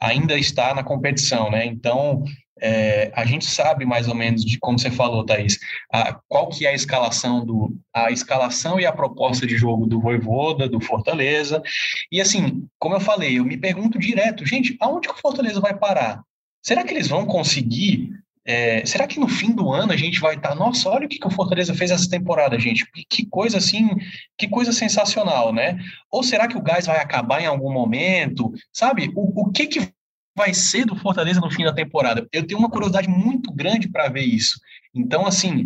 ainda 0.00 0.36
está 0.38 0.74
na 0.74 0.82
competição, 0.82 1.50
né? 1.50 1.66
Então 1.66 2.24
é, 2.60 3.12
a 3.14 3.26
gente 3.26 3.44
sabe 3.44 3.84
mais 3.84 4.08
ou 4.08 4.14
menos 4.14 4.42
de 4.42 4.58
como 4.58 4.78
você 4.78 4.90
falou, 4.90 5.26
Thaís, 5.26 5.58
a, 5.92 6.18
qual 6.26 6.48
que 6.48 6.66
é 6.66 6.70
a 6.70 6.74
escalação 6.74 7.44
do 7.44 7.76
a 7.92 8.10
escalação 8.10 8.80
e 8.80 8.86
a 8.86 8.92
proposta 8.92 9.46
de 9.46 9.56
jogo 9.58 9.86
do 9.86 10.00
Voivoda, 10.00 10.68
do 10.68 10.80
Fortaleza. 10.80 11.62
E 12.10 12.20
assim, 12.20 12.66
como 12.78 12.94
eu 12.94 13.00
falei, 13.00 13.38
eu 13.38 13.44
me 13.44 13.58
pergunto 13.58 13.98
direto, 13.98 14.46
gente, 14.46 14.74
aonde 14.80 15.06
que 15.06 15.14
o 15.14 15.20
Fortaleza 15.20 15.60
vai 15.60 15.76
parar? 15.76 16.22
Será 16.62 16.82
que 16.82 16.92
eles 16.92 17.08
vão 17.08 17.26
conseguir 17.26 18.10
é, 18.46 18.86
será 18.86 19.06
que 19.06 19.18
no 19.18 19.28
fim 19.28 19.52
do 19.52 19.72
ano 19.72 19.92
a 19.92 19.96
gente 19.96 20.20
vai 20.20 20.36
estar, 20.36 20.50
tá, 20.50 20.54
nossa, 20.54 20.88
olha 20.88 21.06
o 21.06 21.08
que, 21.08 21.18
que 21.18 21.26
o 21.26 21.30
Fortaleza 21.30 21.74
fez 21.74 21.90
essa 21.90 22.08
temporada, 22.08 22.58
gente, 22.58 22.86
que 23.10 23.26
coisa 23.26 23.58
assim, 23.58 23.90
que 24.38 24.48
coisa 24.48 24.72
sensacional, 24.72 25.52
né? 25.52 25.78
Ou 26.10 26.22
será 26.22 26.46
que 26.46 26.56
o 26.56 26.62
gás 26.62 26.86
vai 26.86 26.98
acabar 26.98 27.42
em 27.42 27.46
algum 27.46 27.72
momento, 27.72 28.52
sabe? 28.72 29.10
O, 29.16 29.42
o 29.42 29.50
que, 29.50 29.66
que 29.66 29.92
vai 30.36 30.54
ser 30.54 30.84
do 30.84 30.94
Fortaleza 30.94 31.40
no 31.40 31.50
fim 31.50 31.64
da 31.64 31.72
temporada? 31.72 32.28
Eu 32.32 32.46
tenho 32.46 32.60
uma 32.60 32.70
curiosidade 32.70 33.08
muito 33.08 33.52
grande 33.52 33.88
para 33.88 34.08
ver 34.08 34.22
isso. 34.22 34.60
Então, 34.94 35.26
assim, 35.26 35.64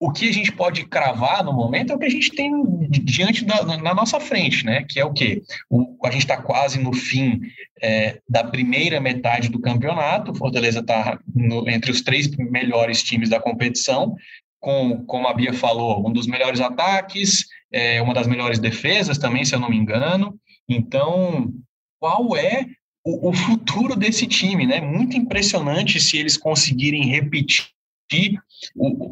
o 0.00 0.12
que 0.12 0.28
a 0.28 0.32
gente 0.32 0.52
pode 0.52 0.84
cravar 0.84 1.44
no 1.44 1.52
momento 1.52 1.92
é 1.92 1.96
o 1.96 1.98
que 1.98 2.06
a 2.06 2.10
gente 2.10 2.30
tem 2.30 2.52
diante 2.88 3.44
da 3.44 3.64
na 3.64 3.92
nossa 3.94 4.20
frente, 4.20 4.64
né? 4.64 4.84
Que 4.88 5.00
é 5.00 5.04
o 5.04 5.12
quê? 5.12 5.42
O, 5.68 5.96
a 6.06 6.10
gente 6.10 6.22
está 6.22 6.36
quase 6.36 6.78
no 6.78 6.92
fim 6.92 7.40
é, 7.82 8.20
da 8.28 8.44
primeira 8.44 9.00
metade 9.00 9.48
do 9.48 9.60
campeonato. 9.60 10.30
O 10.30 10.34
Fortaleza 10.34 10.80
está 10.80 11.18
entre 11.66 11.90
os 11.90 12.00
três 12.02 12.28
melhores 12.36 13.02
times 13.02 13.28
da 13.28 13.40
competição, 13.40 14.14
com, 14.60 15.04
como 15.04 15.26
a 15.26 15.34
Bia 15.34 15.52
falou, 15.52 16.06
um 16.08 16.12
dos 16.12 16.28
melhores 16.28 16.60
ataques, 16.60 17.46
é, 17.72 18.00
uma 18.00 18.14
das 18.14 18.28
melhores 18.28 18.60
defesas 18.60 19.18
também, 19.18 19.44
se 19.44 19.54
eu 19.54 19.60
não 19.60 19.70
me 19.70 19.76
engano. 19.76 20.38
Então, 20.68 21.52
qual 21.98 22.36
é 22.36 22.66
o, 23.04 23.30
o 23.30 23.32
futuro 23.32 23.96
desse 23.96 24.28
time, 24.28 24.64
né? 24.64 24.80
Muito 24.80 25.16
impressionante 25.16 25.98
se 25.98 26.16
eles 26.16 26.36
conseguirem 26.36 27.04
repetir 27.06 27.66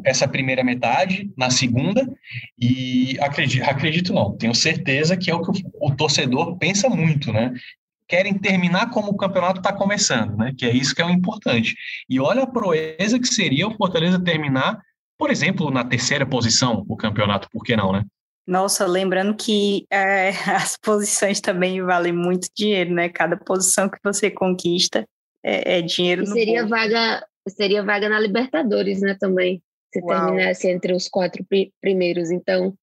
essa 0.03 0.27
primeira 0.27 0.63
metade 0.63 1.31
na 1.37 1.49
segunda 1.49 2.07
e 2.59 3.17
acredito, 3.21 3.63
acredito 3.63 4.13
não, 4.13 4.35
tenho 4.35 4.53
certeza 4.53 5.15
que 5.15 5.31
é 5.31 5.35
o 5.35 5.41
que 5.41 5.51
o, 5.51 5.87
o 5.87 5.95
torcedor 5.95 6.57
pensa 6.57 6.89
muito, 6.89 7.31
né? 7.31 7.53
Querem 8.07 8.37
terminar 8.37 8.89
como 8.89 9.11
o 9.11 9.17
campeonato 9.17 9.59
está 9.59 9.73
começando, 9.73 10.35
né? 10.37 10.53
Que 10.57 10.65
é 10.65 10.71
isso 10.71 10.95
que 10.95 11.01
é 11.01 11.05
o 11.05 11.09
importante. 11.09 11.75
E 12.09 12.19
olha 12.19 12.43
a 12.43 12.47
proeza 12.47 13.19
que 13.19 13.27
seria 13.27 13.67
o 13.67 13.75
Fortaleza 13.75 14.19
terminar, 14.19 14.81
por 15.17 15.29
exemplo, 15.29 15.69
na 15.69 15.83
terceira 15.83 16.25
posição 16.25 16.85
o 16.87 16.95
campeonato, 16.95 17.49
por 17.51 17.63
que 17.63 17.75
não, 17.75 17.91
né? 17.91 18.03
Nossa, 18.47 18.85
lembrando 18.85 19.35
que 19.35 19.85
é, 19.91 20.29
as 20.55 20.77
posições 20.77 21.41
também 21.41 21.81
valem 21.81 22.13
muito 22.13 22.47
dinheiro, 22.55 22.93
né? 22.93 23.09
Cada 23.09 23.35
posição 23.35 23.89
que 23.89 23.99
você 24.01 24.31
conquista 24.31 25.05
é, 25.43 25.79
é 25.79 25.81
dinheiro. 25.81 26.23
E 26.23 26.27
seria 26.27 26.65
bolso. 26.65 26.69
vaga 26.69 27.25
seria 27.49 27.83
vaga 27.83 28.09
na 28.09 28.19
Libertadores, 28.19 29.01
né, 29.01 29.15
também, 29.19 29.61
se 29.93 30.01
Uau. 30.01 30.09
terminasse 30.09 30.67
entre 30.67 30.93
os 30.93 31.07
quatro 31.07 31.45
primeiros, 31.81 32.31
então, 32.31 32.73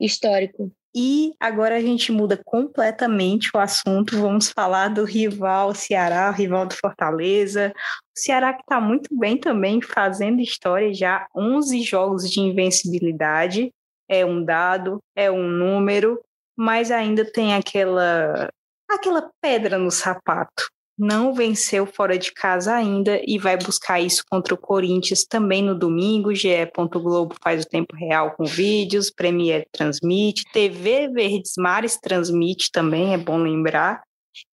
histórico. 0.00 0.70
E 0.94 1.32
agora 1.40 1.76
a 1.76 1.80
gente 1.80 2.12
muda 2.12 2.38
completamente 2.44 3.50
o 3.54 3.58
assunto, 3.58 4.20
vamos 4.20 4.50
falar 4.50 4.88
do 4.88 5.04
rival 5.04 5.74
Ceará, 5.74 6.28
o 6.28 6.34
rival 6.34 6.66
do 6.66 6.74
Fortaleza. 6.74 7.72
O 8.14 8.20
Ceará 8.20 8.52
que 8.52 8.60
está 8.60 8.78
muito 8.78 9.08
bem 9.16 9.38
também, 9.38 9.80
fazendo 9.80 10.42
história 10.42 10.92
já, 10.92 11.26
11 11.34 11.80
jogos 11.80 12.30
de 12.30 12.40
invencibilidade, 12.40 13.72
é 14.06 14.24
um 14.26 14.44
dado, 14.44 14.98
é 15.16 15.30
um 15.30 15.48
número, 15.48 16.20
mas 16.54 16.90
ainda 16.90 17.24
tem 17.24 17.54
aquela 17.54 18.50
aquela 18.86 19.30
pedra 19.40 19.78
no 19.78 19.90
sapato 19.90 20.70
não 20.98 21.34
venceu 21.34 21.86
fora 21.86 22.18
de 22.18 22.32
casa 22.32 22.74
ainda 22.74 23.20
e 23.26 23.38
vai 23.38 23.56
buscar 23.56 24.00
isso 24.00 24.22
contra 24.30 24.54
o 24.54 24.58
Corinthians 24.58 25.24
também 25.24 25.62
no 25.62 25.74
domingo. 25.74 26.34
GE. 26.34 26.70
Globo 26.92 27.34
faz 27.42 27.64
o 27.64 27.68
tempo 27.68 27.96
real 27.96 28.32
com 28.36 28.44
vídeos, 28.44 29.10
Premier 29.10 29.66
transmite, 29.72 30.44
TV 30.52 31.08
Verdes 31.08 31.54
Mares 31.56 31.98
transmite 31.98 32.70
também, 32.70 33.14
é 33.14 33.18
bom 33.18 33.38
lembrar. 33.38 34.02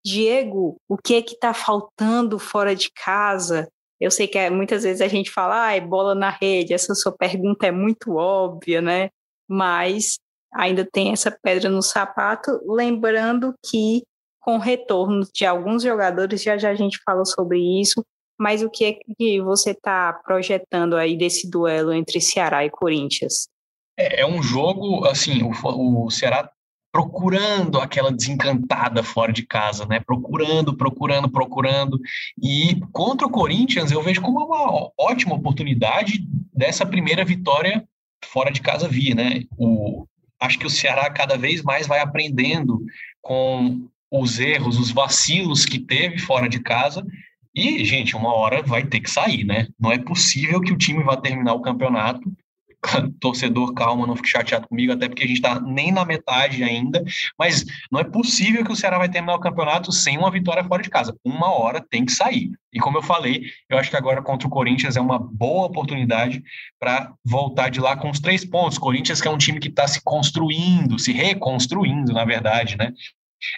Diego, 0.03 0.77
o 0.87 0.97
que 0.97 1.15
é 1.15 1.21
que 1.21 1.33
está 1.33 1.53
faltando 1.53 2.39
fora 2.39 2.75
de 2.75 2.89
casa? 2.91 3.69
Eu 3.99 4.11
sei 4.11 4.27
que 4.27 4.37
é, 4.37 4.49
muitas 4.49 4.83
vezes 4.83 5.01
a 5.01 5.07
gente 5.07 5.29
fala, 5.29 5.67
ah, 5.67 5.75
é 5.75 5.81
bola 5.81 6.15
na 6.15 6.29
rede, 6.29 6.73
essa 6.73 6.95
sua 6.95 7.11
pergunta 7.11 7.67
é 7.67 7.71
muito 7.71 8.15
óbvia, 8.15 8.81
né? 8.81 9.09
Mas 9.47 10.17
ainda 10.53 10.85
tem 10.89 11.11
essa 11.11 11.31
pedra 11.43 11.69
no 11.69 11.81
sapato, 11.81 12.59
lembrando 12.65 13.53
que 13.65 14.03
com 14.39 14.57
retorno 14.57 15.27
de 15.33 15.45
alguns 15.45 15.83
jogadores, 15.83 16.41
já 16.41 16.57
já 16.57 16.69
a 16.69 16.75
gente 16.75 16.99
fala 17.05 17.25
sobre 17.25 17.59
isso, 17.81 18.03
mas 18.39 18.63
o 18.63 18.69
que 18.69 18.85
é 18.85 18.93
que 18.93 19.41
você 19.41 19.71
está 19.71 20.13
projetando 20.13 20.95
aí 20.95 21.17
desse 21.17 21.49
duelo 21.49 21.93
entre 21.93 22.21
Ceará 22.21 22.65
e 22.65 22.69
Corinthians? 22.69 23.49
É, 23.97 24.21
é 24.21 24.25
um 24.25 24.41
jogo, 24.41 25.05
assim, 25.05 25.43
o, 25.43 26.05
o 26.05 26.09
Ceará 26.09 26.49
procurando 26.91 27.79
aquela 27.79 28.11
desencantada 28.11 29.03
fora 29.03 29.31
de 29.31 29.45
casa, 29.45 29.85
né? 29.85 29.99
Procurando, 29.99 30.75
procurando, 30.75 31.29
procurando. 31.29 31.99
E 32.41 32.79
contra 32.91 33.27
o 33.27 33.31
Corinthians, 33.31 33.91
eu 33.91 34.01
vejo 34.01 34.21
como 34.21 34.43
uma 34.43 34.89
ótima 34.97 35.35
oportunidade 35.35 36.25
dessa 36.53 36.85
primeira 36.85 37.23
vitória 37.23 37.87
fora 38.25 38.51
de 38.51 38.61
casa 38.61 38.87
vir, 38.87 39.15
né? 39.15 39.43
O, 39.57 40.07
acho 40.39 40.57
que 40.57 40.65
o 40.65 40.69
Ceará 40.69 41.09
cada 41.09 41.37
vez 41.37 41.61
mais 41.61 41.85
vai 41.85 41.99
aprendendo 41.99 42.81
com 43.21 43.87
os 44.11 44.39
erros, 44.39 44.77
os 44.77 44.91
vacilos 44.91 45.65
que 45.65 45.79
teve 45.79 46.17
fora 46.17 46.49
de 46.49 46.59
casa. 46.59 47.05
E, 47.53 47.83
gente, 47.83 48.15
uma 48.15 48.33
hora 48.33 48.61
vai 48.61 48.85
ter 48.85 48.99
que 48.99 49.09
sair, 49.09 49.43
né? 49.43 49.67
Não 49.79 49.91
é 49.91 49.97
possível 49.97 50.61
que 50.61 50.71
o 50.71 50.77
time 50.77 51.03
vá 51.03 51.17
terminar 51.17 51.53
o 51.53 51.61
campeonato. 51.61 52.21
Torcedor, 53.19 53.73
calma, 53.73 54.07
não 54.07 54.15
fique 54.15 54.29
chateado 54.29 54.67
comigo, 54.67 54.93
até 54.93 55.09
porque 55.09 55.23
a 55.23 55.27
gente 55.27 55.37
está 55.37 55.59
nem 55.59 55.91
na 55.91 56.05
metade 56.05 56.63
ainda. 56.63 57.03
Mas 57.37 57.65
não 57.91 57.99
é 57.99 58.03
possível 58.03 58.63
que 58.63 58.71
o 58.71 58.75
Ceará 58.75 58.97
vai 58.97 59.09
terminar 59.09 59.35
o 59.35 59.39
campeonato 59.39 59.91
sem 59.91 60.17
uma 60.17 60.31
vitória 60.31 60.63
fora 60.63 60.81
de 60.81 60.89
casa. 60.89 61.15
Uma 61.23 61.51
hora 61.51 61.85
tem 61.89 62.05
que 62.05 62.11
sair. 62.11 62.51
E 62.71 62.79
como 62.79 62.97
eu 62.97 63.01
falei, 63.01 63.43
eu 63.69 63.77
acho 63.77 63.89
que 63.89 63.97
agora 63.97 64.21
contra 64.21 64.47
o 64.47 64.51
Corinthians 64.51 64.95
é 64.95 65.01
uma 65.01 65.19
boa 65.19 65.65
oportunidade 65.65 66.41
para 66.79 67.11
voltar 67.25 67.69
de 67.69 67.79
lá 67.79 67.97
com 67.97 68.09
os 68.09 68.19
três 68.19 68.45
pontos. 68.45 68.77
Corinthians 68.77 69.21
que 69.21 69.27
é 69.27 69.31
um 69.31 69.37
time 69.37 69.59
que 69.59 69.69
está 69.69 69.87
se 69.87 70.01
construindo, 70.03 70.99
se 70.99 71.11
reconstruindo, 71.11 72.13
na 72.13 72.23
verdade, 72.23 72.77
né? 72.77 72.93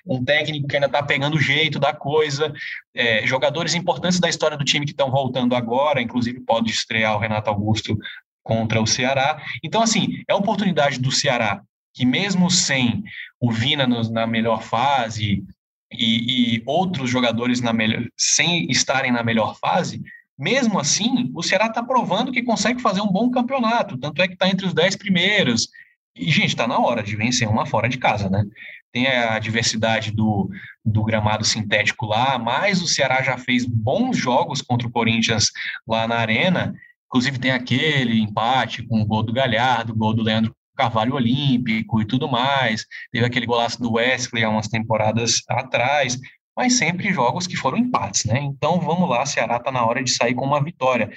Um 0.06 0.24
técnico 0.24 0.68
que 0.68 0.76
ainda 0.76 0.88
está 0.88 1.02
pegando 1.04 1.38
o 1.38 1.42
jeito 1.42 1.80
da 1.80 1.94
coisa, 1.94 2.54
é, 2.94 3.26
jogadores 3.26 3.74
importantes 3.74 4.20
da 4.20 4.30
história 4.30 4.58
do 4.58 4.66
time 4.66 4.86
que 4.86 4.92
estão 4.92 5.12
voltando 5.12 5.56
agora, 5.56 6.02
inclusive 6.02 6.40
pode 6.42 6.72
estrear 6.72 7.16
o 7.16 7.20
Renato 7.20 7.50
Augusto 7.50 7.98
contra 8.44 8.82
o 8.82 8.88
Ceará. 8.88 9.42
Então, 9.64 9.82
assim, 9.82 10.24
é 10.28 10.34
a 10.34 10.38
oportunidade 10.38 11.00
do 11.00 11.12
Ceará, 11.12 11.62
que 11.94 12.06
mesmo 12.06 12.50
sem 12.50 13.04
o 13.40 13.52
Vina 13.52 13.86
no, 13.88 14.02
na 14.12 14.26
melhor 14.26 14.64
fase 14.64 15.44
e, 15.92 16.56
e 16.56 16.64
outros 16.66 17.10
jogadores 17.10 17.62
na 17.62 17.74
melhor, 17.74 18.06
sem 18.18 18.70
estarem 18.70 19.12
na 19.12 19.24
melhor 19.24 19.58
fase, 19.58 20.02
mesmo 20.38 20.80
assim, 20.80 21.32
o 21.36 21.44
Ceará 21.44 21.68
está 21.68 21.84
provando 21.84 22.32
que 22.32 22.42
consegue 22.42 22.82
fazer 22.82 23.02
um 23.02 23.12
bom 23.12 23.30
campeonato, 23.30 23.98
tanto 23.98 24.22
é 24.22 24.28
que 24.28 24.34
está 24.34 24.48
entre 24.50 24.66
os 24.66 24.74
dez 24.74 24.96
primeiros. 24.96 25.70
E, 26.16 26.32
gente, 26.32 26.48
está 26.48 26.68
na 26.68 26.80
hora 26.80 27.04
de 27.04 27.16
vencer 27.16 27.48
uma 27.48 27.66
fora 27.66 27.88
de 27.88 27.98
casa, 27.98 28.30
né? 28.30 28.44
Tem 28.92 29.08
a 29.08 29.40
diversidade 29.40 30.12
do, 30.12 30.50
do 30.84 31.04
gramado 31.04 31.46
sintético 31.46 32.06
lá, 32.06 32.38
mas 32.38 32.82
o 32.82 32.88
Ceará 32.88 33.22
já 33.22 33.38
fez 33.38 33.66
bons 33.66 34.18
jogos 34.18 34.62
contra 34.62 34.88
o 34.88 34.92
Corinthians 34.92 35.52
lá 35.88 36.08
na 36.08 36.16
Arena, 36.16 36.74
inclusive 37.08 37.40
tem 37.40 37.52
aquele 37.52 38.20
empate 38.20 38.84
com 38.84 39.02
o 39.02 39.06
gol 39.06 39.24
do 39.24 39.34
Galhardo, 39.34 39.94
o 39.94 39.96
gol 39.96 40.14
do 40.14 40.24
Leandro 40.24 40.56
Carvalho 40.76 41.16
Olímpico 41.16 42.02
e 42.02 42.06
tudo 42.06 42.30
mais, 42.30 42.86
teve 43.12 43.26
aquele 43.26 43.46
golaço 43.46 43.80
do 43.80 43.94
Wesley 43.94 44.44
há 44.44 44.50
umas 44.50 44.68
temporadas 44.68 45.42
atrás, 45.48 46.18
mas 46.56 46.78
sempre 46.78 47.14
jogos 47.14 47.48
que 47.48 47.56
foram 47.56 47.78
empates, 47.78 48.26
né? 48.26 48.40
Então 48.40 48.80
vamos 48.80 49.10
lá, 49.10 49.26
Ceará 49.26 49.58
está 49.58 49.72
na 49.72 49.86
hora 49.86 50.04
de 50.04 50.12
sair 50.12 50.34
com 50.34 50.46
uma 50.46 50.64
vitória. 50.64 51.10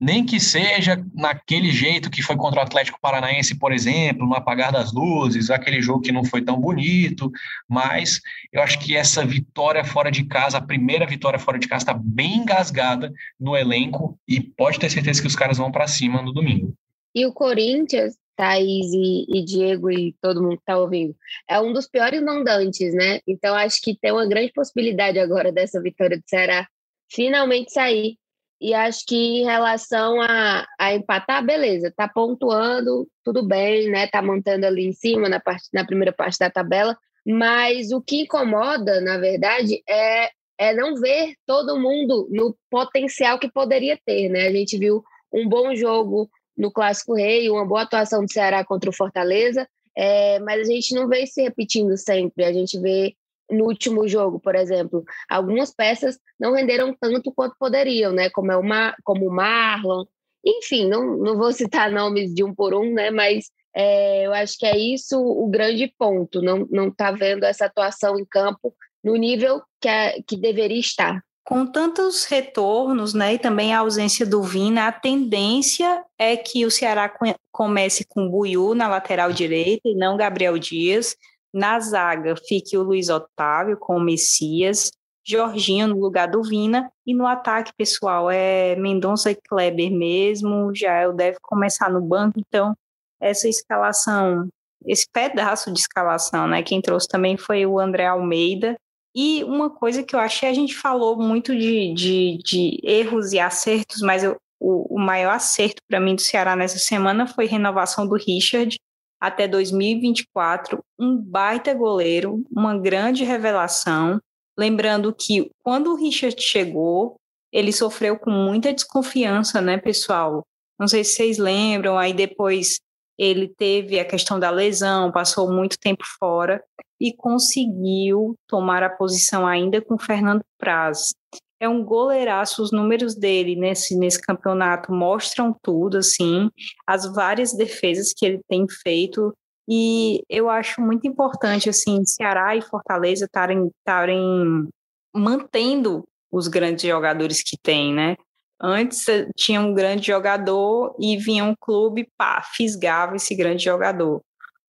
Nem 0.00 0.24
que 0.24 0.38
seja 0.38 1.02
naquele 1.14 1.70
jeito 1.70 2.10
que 2.10 2.22
foi 2.22 2.36
contra 2.36 2.60
o 2.60 2.62
Atlético 2.62 3.00
Paranaense, 3.00 3.58
por 3.58 3.72
exemplo, 3.72 4.26
no 4.26 4.34
apagar 4.34 4.70
das 4.70 4.92
luzes, 4.92 5.50
aquele 5.50 5.80
jogo 5.80 6.02
que 6.02 6.12
não 6.12 6.24
foi 6.24 6.42
tão 6.42 6.60
bonito, 6.60 7.30
mas 7.68 8.20
eu 8.52 8.62
acho 8.62 8.78
que 8.78 8.94
essa 8.94 9.24
vitória 9.24 9.84
fora 9.84 10.10
de 10.10 10.24
casa, 10.24 10.58
a 10.58 10.62
primeira 10.62 11.06
vitória 11.06 11.38
fora 11.38 11.58
de 11.58 11.66
casa, 11.66 11.82
está 11.82 11.94
bem 11.94 12.38
engasgada 12.38 13.12
no 13.40 13.56
elenco 13.56 14.18
e 14.28 14.40
pode 14.40 14.78
ter 14.78 14.90
certeza 14.90 15.20
que 15.20 15.28
os 15.28 15.36
caras 15.36 15.56
vão 15.56 15.72
para 15.72 15.88
cima 15.88 16.20
no 16.20 16.32
domingo. 16.32 16.74
E 17.14 17.24
o 17.24 17.32
Corinthians, 17.32 18.14
Thaís 18.36 18.92
e, 18.92 19.26
e, 19.30 19.42
Diego 19.42 19.90
e 19.90 20.14
todo 20.20 20.42
mundo 20.42 20.56
que 20.56 20.62
está 20.62 20.78
ouvindo, 20.78 21.16
é 21.48 21.58
um 21.58 21.72
dos 21.72 21.88
piores 21.88 22.22
mandantes, 22.22 22.92
né? 22.92 23.20
Então 23.26 23.54
acho 23.54 23.80
que 23.80 23.96
tem 23.98 24.12
uma 24.12 24.26
grande 24.26 24.52
possibilidade 24.52 25.18
agora 25.18 25.50
dessa 25.50 25.80
vitória 25.80 26.18
do 26.18 26.24
Ceará 26.26 26.68
finalmente 27.10 27.72
sair 27.72 28.18
e 28.60 28.72
acho 28.72 29.04
que 29.06 29.16
em 29.16 29.44
relação 29.44 30.20
a, 30.20 30.66
a 30.78 30.94
empatar, 30.94 31.44
beleza, 31.44 31.92
tá 31.94 32.08
pontuando, 32.08 33.06
tudo 33.22 33.46
bem, 33.46 33.90
né? 33.90 34.06
Tá 34.06 34.22
mantendo 34.22 34.66
ali 34.66 34.86
em 34.86 34.92
cima 34.92 35.28
na, 35.28 35.38
parte, 35.38 35.68
na 35.72 35.84
primeira 35.84 36.12
parte 36.12 36.38
da 36.38 36.50
tabela. 36.50 36.96
Mas 37.26 37.92
o 37.92 38.00
que 38.00 38.22
incomoda, 38.22 39.00
na 39.00 39.18
verdade, 39.18 39.82
é, 39.88 40.30
é 40.58 40.74
não 40.74 40.94
ver 40.94 41.34
todo 41.44 41.78
mundo 41.78 42.28
no 42.30 42.56
potencial 42.70 43.38
que 43.38 43.50
poderia 43.50 43.98
ter, 44.06 44.28
né? 44.30 44.46
A 44.46 44.52
gente 44.52 44.78
viu 44.78 45.02
um 45.32 45.46
bom 45.48 45.74
jogo 45.74 46.30
no 46.56 46.70
Clássico 46.70 47.14
Rei, 47.14 47.50
uma 47.50 47.66
boa 47.66 47.82
atuação 47.82 48.24
do 48.24 48.32
Ceará 48.32 48.64
contra 48.64 48.88
o 48.88 48.94
Fortaleza, 48.94 49.68
é, 49.94 50.38
mas 50.40 50.66
a 50.66 50.72
gente 50.72 50.94
não 50.94 51.08
vê 51.08 51.26
se 51.26 51.42
repetindo 51.42 51.96
sempre. 51.98 52.44
A 52.44 52.52
gente 52.52 52.78
vê 52.78 53.14
no 53.50 53.64
último 53.66 54.06
jogo, 54.08 54.40
por 54.40 54.54
exemplo, 54.54 55.04
algumas 55.28 55.72
peças 55.72 56.18
não 56.38 56.52
renderam 56.52 56.94
tanto 56.98 57.32
quanto 57.32 57.56
poderiam, 57.58 58.12
né? 58.12 58.30
Como 58.30 58.50
é 58.50 58.56
uma, 58.56 58.94
como 59.04 59.26
o 59.26 59.32
Marlon, 59.32 60.04
enfim, 60.44 60.88
não, 60.88 61.16
não 61.16 61.36
vou 61.36 61.52
citar 61.52 61.90
nomes 61.92 62.34
de 62.34 62.44
um 62.44 62.54
por 62.54 62.74
um, 62.74 62.92
né? 62.92 63.10
Mas 63.10 63.50
é, 63.74 64.26
eu 64.26 64.32
acho 64.32 64.58
que 64.58 64.66
é 64.66 64.76
isso 64.76 65.20
o 65.20 65.46
grande 65.48 65.92
ponto. 65.98 66.40
Não 66.40 66.66
não 66.70 66.90
tá 66.90 67.10
vendo 67.10 67.44
essa 67.44 67.66
atuação 67.66 68.18
em 68.18 68.24
campo 68.24 68.74
no 69.02 69.14
nível 69.16 69.62
que, 69.80 69.88
é, 69.88 70.22
que 70.26 70.36
deveria 70.36 70.80
estar. 70.80 71.22
Com 71.44 71.64
tantos 71.64 72.24
retornos, 72.24 73.14
né, 73.14 73.34
e 73.34 73.38
também 73.38 73.72
a 73.72 73.78
ausência 73.78 74.26
do 74.26 74.42
Vina, 74.42 74.88
a 74.88 74.92
tendência 74.92 76.04
é 76.18 76.36
que 76.36 76.66
o 76.66 76.72
Ceará 76.72 77.08
comece 77.52 78.04
com 78.04 78.28
Buiú 78.28 78.74
na 78.74 78.88
lateral 78.88 79.32
direita 79.32 79.88
e 79.88 79.94
não 79.94 80.16
Gabriel 80.16 80.58
Dias 80.58 81.14
na 81.56 81.80
zaga 81.80 82.34
fique 82.36 82.76
o 82.76 82.82
Luiz 82.82 83.08
Otávio 83.08 83.78
com 83.78 83.96
o 83.96 84.00
Messias, 84.00 84.90
Jorginho 85.26 85.88
no 85.88 85.98
lugar 85.98 86.28
do 86.28 86.42
Vina, 86.42 86.92
e 87.06 87.14
no 87.14 87.26
ataque, 87.26 87.72
pessoal, 87.74 88.30
é 88.30 88.76
Mendonça 88.76 89.30
e 89.30 89.34
Kleber 89.34 89.90
mesmo, 89.90 90.70
já 90.74 91.10
deve 91.10 91.38
começar 91.40 91.90
no 91.90 92.02
banco, 92.02 92.38
então 92.38 92.76
essa 93.18 93.48
escalação, 93.48 94.48
esse 94.84 95.06
pedaço 95.10 95.72
de 95.72 95.80
escalação, 95.80 96.46
né, 96.46 96.62
quem 96.62 96.82
trouxe 96.82 97.08
também 97.08 97.38
foi 97.38 97.64
o 97.64 97.80
André 97.80 98.06
Almeida, 98.06 98.76
e 99.14 99.42
uma 99.44 99.70
coisa 99.70 100.02
que 100.02 100.14
eu 100.14 100.20
achei, 100.20 100.50
a 100.50 100.54
gente 100.54 100.74
falou 100.74 101.16
muito 101.16 101.56
de, 101.56 101.94
de, 101.94 102.38
de 102.44 102.80
erros 102.84 103.32
e 103.32 103.40
acertos, 103.40 104.02
mas 104.02 104.22
eu, 104.22 104.36
o, 104.60 104.96
o 104.96 104.98
maior 104.98 105.32
acerto 105.32 105.80
para 105.88 105.98
mim 105.98 106.14
do 106.14 106.20
Ceará 106.20 106.54
nessa 106.54 106.78
semana 106.78 107.26
foi 107.26 107.46
renovação 107.46 108.06
do 108.06 108.14
Richard, 108.14 108.78
até 109.20 109.48
2024, 109.48 110.82
um 110.98 111.16
baita 111.16 111.72
goleiro, 111.74 112.44
uma 112.50 112.78
grande 112.78 113.24
revelação. 113.24 114.20
Lembrando 114.58 115.14
que 115.14 115.50
quando 115.62 115.92
o 115.92 115.96
Richard 115.96 116.40
chegou, 116.40 117.16
ele 117.52 117.72
sofreu 117.72 118.18
com 118.18 118.30
muita 118.30 118.72
desconfiança, 118.72 119.60
né, 119.60 119.78
pessoal? 119.78 120.44
Não 120.78 120.86
sei 120.86 121.04
se 121.04 121.14
vocês 121.14 121.38
lembram, 121.38 121.98
aí 121.98 122.12
depois 122.12 122.78
ele 123.18 123.48
teve 123.48 123.98
a 123.98 124.04
questão 124.04 124.38
da 124.38 124.50
lesão, 124.50 125.10
passou 125.10 125.50
muito 125.50 125.78
tempo 125.78 126.04
fora 126.18 126.62
e 127.00 127.14
conseguiu 127.14 128.34
tomar 128.46 128.82
a 128.82 128.90
posição 128.90 129.46
ainda 129.46 129.80
com 129.80 129.98
Fernando 129.98 130.42
Praz 130.58 131.14
é 131.58 131.68
um 131.68 131.84
goleiraço, 131.84 132.62
os 132.62 132.70
números 132.70 133.14
dele 133.14 133.56
nesse, 133.56 133.96
nesse 133.96 134.20
campeonato 134.20 134.92
mostram 134.92 135.54
tudo, 135.62 135.98
assim, 135.98 136.50
as 136.86 137.12
várias 137.14 137.52
defesas 137.52 138.12
que 138.14 138.26
ele 138.26 138.40
tem 138.48 138.66
feito, 138.82 139.34
e 139.68 140.22
eu 140.28 140.48
acho 140.48 140.80
muito 140.80 141.08
importante, 141.08 141.68
assim, 141.68 142.04
Ceará 142.04 142.54
e 142.54 142.62
Fortaleza 142.62 143.26
estarem 143.26 144.68
mantendo 145.14 146.04
os 146.30 146.46
grandes 146.46 146.84
jogadores 146.84 147.42
que 147.42 147.56
tem, 147.60 147.92
né? 147.92 148.16
Antes 148.60 149.06
eh, 149.08 149.28
tinha 149.36 149.60
um 149.60 149.74
grande 149.74 150.06
jogador 150.06 150.94
e 151.00 151.16
vinha 151.16 151.44
um 151.44 151.54
clube, 151.58 152.08
pá, 152.16 152.42
fisgava 152.54 153.16
esse 153.16 153.34
grande 153.34 153.64
jogador. 153.64 154.22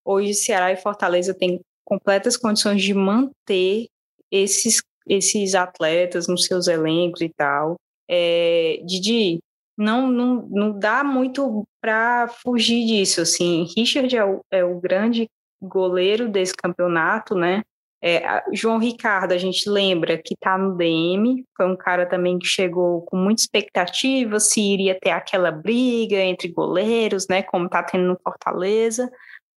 Hoje 0.03 0.33
Ceará 0.33 0.71
e 0.71 0.77
Fortaleza 0.77 1.33
têm 1.33 1.61
completas 1.85 2.35
condições 2.35 2.81
de 2.81 2.93
manter 2.93 3.87
esses 4.31 4.81
esses 5.07 5.55
atletas 5.55 6.27
nos 6.27 6.45
seus 6.45 6.67
elencos 6.67 7.21
e 7.21 7.29
tal. 7.29 7.75
É, 8.09 8.81
Didi, 8.85 9.39
não, 9.77 10.07
não, 10.07 10.47
não 10.49 10.79
dá 10.79 11.03
muito 11.03 11.67
para 11.81 12.27
fugir 12.27 12.85
disso. 12.85 13.21
Assim, 13.21 13.67
Richard 13.75 14.15
é 14.15 14.25
o, 14.25 14.41
é 14.51 14.63
o 14.63 14.79
grande 14.79 15.29
goleiro 15.61 16.27
desse 16.29 16.53
campeonato, 16.55 17.35
né? 17.35 17.63
É, 18.01 18.43
João 18.53 18.77
Ricardo, 18.77 19.31
a 19.31 19.37
gente 19.37 19.67
lembra 19.67 20.21
que 20.21 20.35
está 20.35 20.55
no 20.55 20.75
DM, 20.75 21.43
foi 21.55 21.65
um 21.65 21.75
cara 21.75 22.05
também 22.05 22.37
que 22.37 22.45
chegou 22.45 23.01
com 23.01 23.17
muita 23.17 23.41
expectativa 23.41 24.39
se 24.39 24.61
iria 24.61 24.99
ter 24.99 25.09
aquela 25.09 25.51
briga 25.51 26.17
entre 26.17 26.47
goleiros, 26.47 27.27
né? 27.27 27.41
Como 27.41 27.65
está 27.65 27.81
tendo 27.81 28.07
no 28.07 28.19
Fortaleza, 28.23 29.09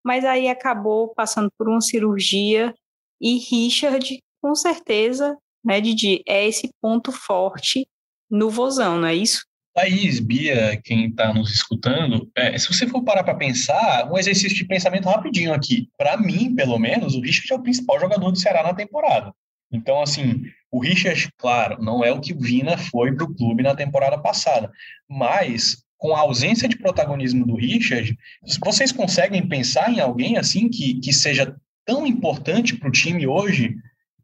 mas 0.03 0.25
aí 0.25 0.49
acabou 0.49 1.09
passando 1.15 1.51
por 1.57 1.69
uma 1.69 1.83
cirurgia 1.83 2.75
e 3.21 3.37
Richard 3.39 4.19
com 4.41 4.55
certeza, 4.55 5.37
né, 5.65 5.81
Didi, 5.81 6.23
é 6.27 6.47
esse 6.47 6.71
ponto 6.81 7.13
forte 7.13 7.87
no 8.31 8.51
Vozão, 8.51 8.99
não 8.99 9.09
é 9.09 9.15
isso? 9.15 9.45
Thaís, 9.75 10.19
Bia, 10.19 10.81
quem 10.83 11.09
está 11.09 11.33
nos 11.33 11.53
escutando, 11.53 12.29
é, 12.37 12.59
se 12.59 12.69
você 12.69 12.87
for 12.87 13.03
parar 13.03 13.23
para 13.23 13.37
pensar, 13.37 14.11
um 14.11 14.19
exercício 14.19 14.57
de 14.57 14.65
pensamento 14.65 15.09
rapidinho 15.09 15.53
aqui. 15.55 15.89
Para 15.97 16.17
mim, 16.17 16.55
pelo 16.55 16.79
menos, 16.79 17.15
o 17.15 17.21
Richard 17.21 17.53
é 17.53 17.57
o 17.57 17.63
principal 17.63 18.01
jogador 18.01 18.31
do 18.31 18.39
Ceará 18.39 18.63
na 18.63 18.75
temporada. 18.75 19.33
Então, 19.73 20.03
assim, 20.03 20.43
o 20.71 20.81
Richard, 20.81 21.29
claro, 21.39 21.81
não 21.81 22.05
é 22.05 22.11
o 22.11 22.21
que 22.21 22.33
o 22.33 22.41
Vina 22.41 22.77
foi 22.77 23.15
para 23.15 23.25
o 23.25 23.35
clube 23.35 23.63
na 23.63 23.75
temporada 23.75 24.19
passada, 24.19 24.71
mas 25.09 25.85
com 25.97 26.17
a 26.17 26.21
ausência 26.21 26.69
de 26.69 26.79
protagonismo 26.79 27.47
do 27.47 27.55
Richard, 27.55 28.17
vocês 28.65 28.91
conseguem 28.91 29.47
pensar 29.47 29.93
em 29.93 30.01
alguém 30.01 30.37
assim 30.37 30.69
que, 30.69 30.95
que 30.95 31.13
seja 31.13 31.55
tão 31.85 32.07
importante 32.07 32.77
para 32.77 32.89
o 32.89 32.93
time 32.93 33.27
hoje 33.27 33.77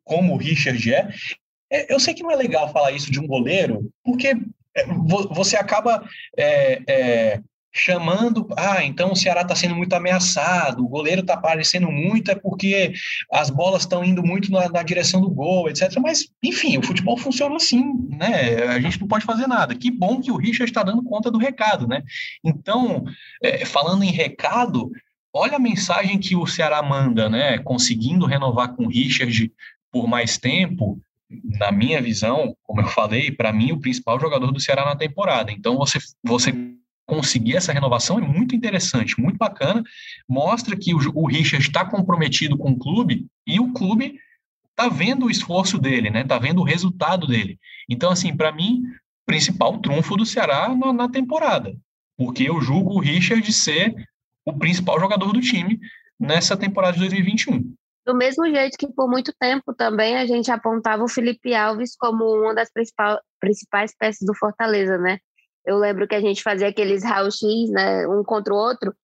como 0.07 0.33
o 0.33 0.39
Richard 0.39 0.95
é. 0.95 1.09
é. 1.71 1.93
Eu 1.93 2.01
sei 2.01 2.15
que 2.15 2.23
não 2.23 2.31
é 2.31 2.37
legal 2.37 2.73
falar 2.73 2.93
isso 2.93 3.11
de 3.11 3.21
um 3.21 3.27
goleiro, 3.27 3.91
porque 4.03 4.29
é, 4.75 4.87
você 5.31 5.57
acaba 5.57 6.09
é, 6.39 6.83
é, 6.87 7.41
chamando, 7.77 8.47
ah, 8.57 8.83
então 8.83 9.13
o 9.13 9.17
Ceará 9.17 9.43
está 9.43 9.55
sendo 9.55 9.75
muito 9.75 9.93
ameaçado, 9.93 10.83
o 10.83 10.89
goleiro 10.89 11.21
está 11.21 11.35
aparecendo 11.35 11.91
muito, 11.91 12.31
é 12.31 12.35
porque 12.35 12.93
as 13.31 13.51
bolas 13.51 13.83
estão 13.83 14.03
indo 14.03 14.23
muito 14.23 14.51
na, 14.51 14.69
na, 14.69 14.83
direção 14.83 15.21
do 15.21 15.29
gol, 15.29 15.69
etc. 15.69 15.93
Mas, 16.01 16.29
enfim, 16.43 16.79
o 16.79 16.83
futebol 16.83 17.19
funciona 17.19 17.57
assim, 17.57 17.85
né? 18.11 18.63
A 18.69 18.81
gente 18.81 19.01
não 19.01 19.09
pode 19.09 19.27
fazer 19.27 19.47
nada. 19.47 19.75
Que 19.75 19.91
bom 19.91 20.21
que 20.21 20.31
o 20.31 20.37
Richard 20.37 20.71
está 20.71 20.83
dando 20.83 21.03
conta 21.03 21.31
do 21.31 21.39
recado, 21.39 21.87
né? 21.87 22.03
Então, 22.43 23.05
é, 23.43 23.65
falando 23.67 24.05
em 24.05 24.11
recado, 24.11 24.91
olha 25.33 25.57
a 25.57 25.61
mensagem 25.61 26.19
que 26.19 26.35
o 26.35 26.47
Ceará 26.47 26.83
manda, 26.83 27.29
né? 27.29 27.59
Conseguindo 27.59 28.25
renovar 28.25 28.75
com 28.75 28.85
o 28.85 28.89
Richard 28.89 29.53
por 29.97 30.07
mais 30.07 30.37
tempo, 30.37 31.01
na 31.43 31.73
minha 31.73 32.03
visão, 32.03 32.55
como 32.63 32.83
eu 32.83 32.87
falei, 32.89 33.33
para 33.33 33.51
mim 33.51 33.73
o 33.73 33.81
principal 33.81 34.21
jogador 34.21 34.53
do 34.53 34.61
Ceará 34.61 34.85
na 34.85 34.95
temporada. 34.95 35.51
Então 35.51 35.79
você 35.79 35.99
você 36.23 36.53
conseguir 37.07 37.57
essa 37.57 37.73
renovação 37.73 38.19
é 38.19 38.21
muito 38.21 38.55
interessante, 38.55 39.19
muito 39.19 39.39
bacana, 39.39 39.83
mostra 40.29 40.77
que 40.77 40.93
o, 40.93 40.99
o 41.15 41.27
Richard 41.27 41.67
está 41.67 41.83
comprometido 41.83 42.59
com 42.59 42.73
o 42.73 42.79
clube 42.79 43.27
e 43.47 43.59
o 43.59 43.73
clube 43.73 44.21
está 44.71 44.87
vendo 44.91 45.25
o 45.25 45.31
esforço 45.31 45.79
dele, 45.79 46.11
né? 46.11 46.25
Tá 46.25 46.39
vendo 46.39 46.61
o 46.61 46.65
resultado 46.65 47.27
dele. 47.27 47.59
Então 47.89 48.11
assim, 48.11 48.37
para 48.37 48.53
mim, 48.53 48.83
principal 49.25 49.79
trunfo 49.79 50.15
do 50.15 50.27
Ceará 50.27 50.69
na, 50.77 50.93
na 50.93 51.09
temporada, 51.09 51.75
porque 52.19 52.43
eu 52.43 52.61
julgo 52.61 52.97
o 52.97 53.01
Richard 53.01 53.51
ser 53.51 53.95
o 54.45 54.53
principal 54.53 55.01
jogador 55.01 55.33
do 55.33 55.41
time 55.41 55.81
nessa 56.21 56.55
temporada 56.55 56.93
de 56.93 57.01
2021. 57.01 57.75
Do 58.07 58.15
mesmo 58.15 58.47
jeito 58.47 58.79
que 58.79 58.87
por 58.87 59.11
muito 59.11 59.33
tempo 59.39 59.75
também 59.75 60.17
a 60.17 60.25
gente 60.25 60.49
apontava 60.49 61.03
o 61.03 61.09
Felipe 61.09 61.53
Alves 61.53 61.97
como 61.97 62.25
uma 62.25 62.55
das 62.55 62.71
principais, 62.73 63.19
principais 63.41 63.93
peças 63.99 64.25
do 64.25 64.33
Fortaleza, 64.33 64.97
né? 64.97 65.19
Eu 65.65 65.77
lembro 65.79 66.07
que 66.07 66.15
a 66.15 66.21
gente 66.21 66.41
fazia 66.41 66.69
aqueles 66.69 67.03
raio-x, 67.03 67.43
né, 67.71 68.07
um 68.07 68.23
contra 68.23 68.55
o 68.55 68.57
outro, 68.57 68.95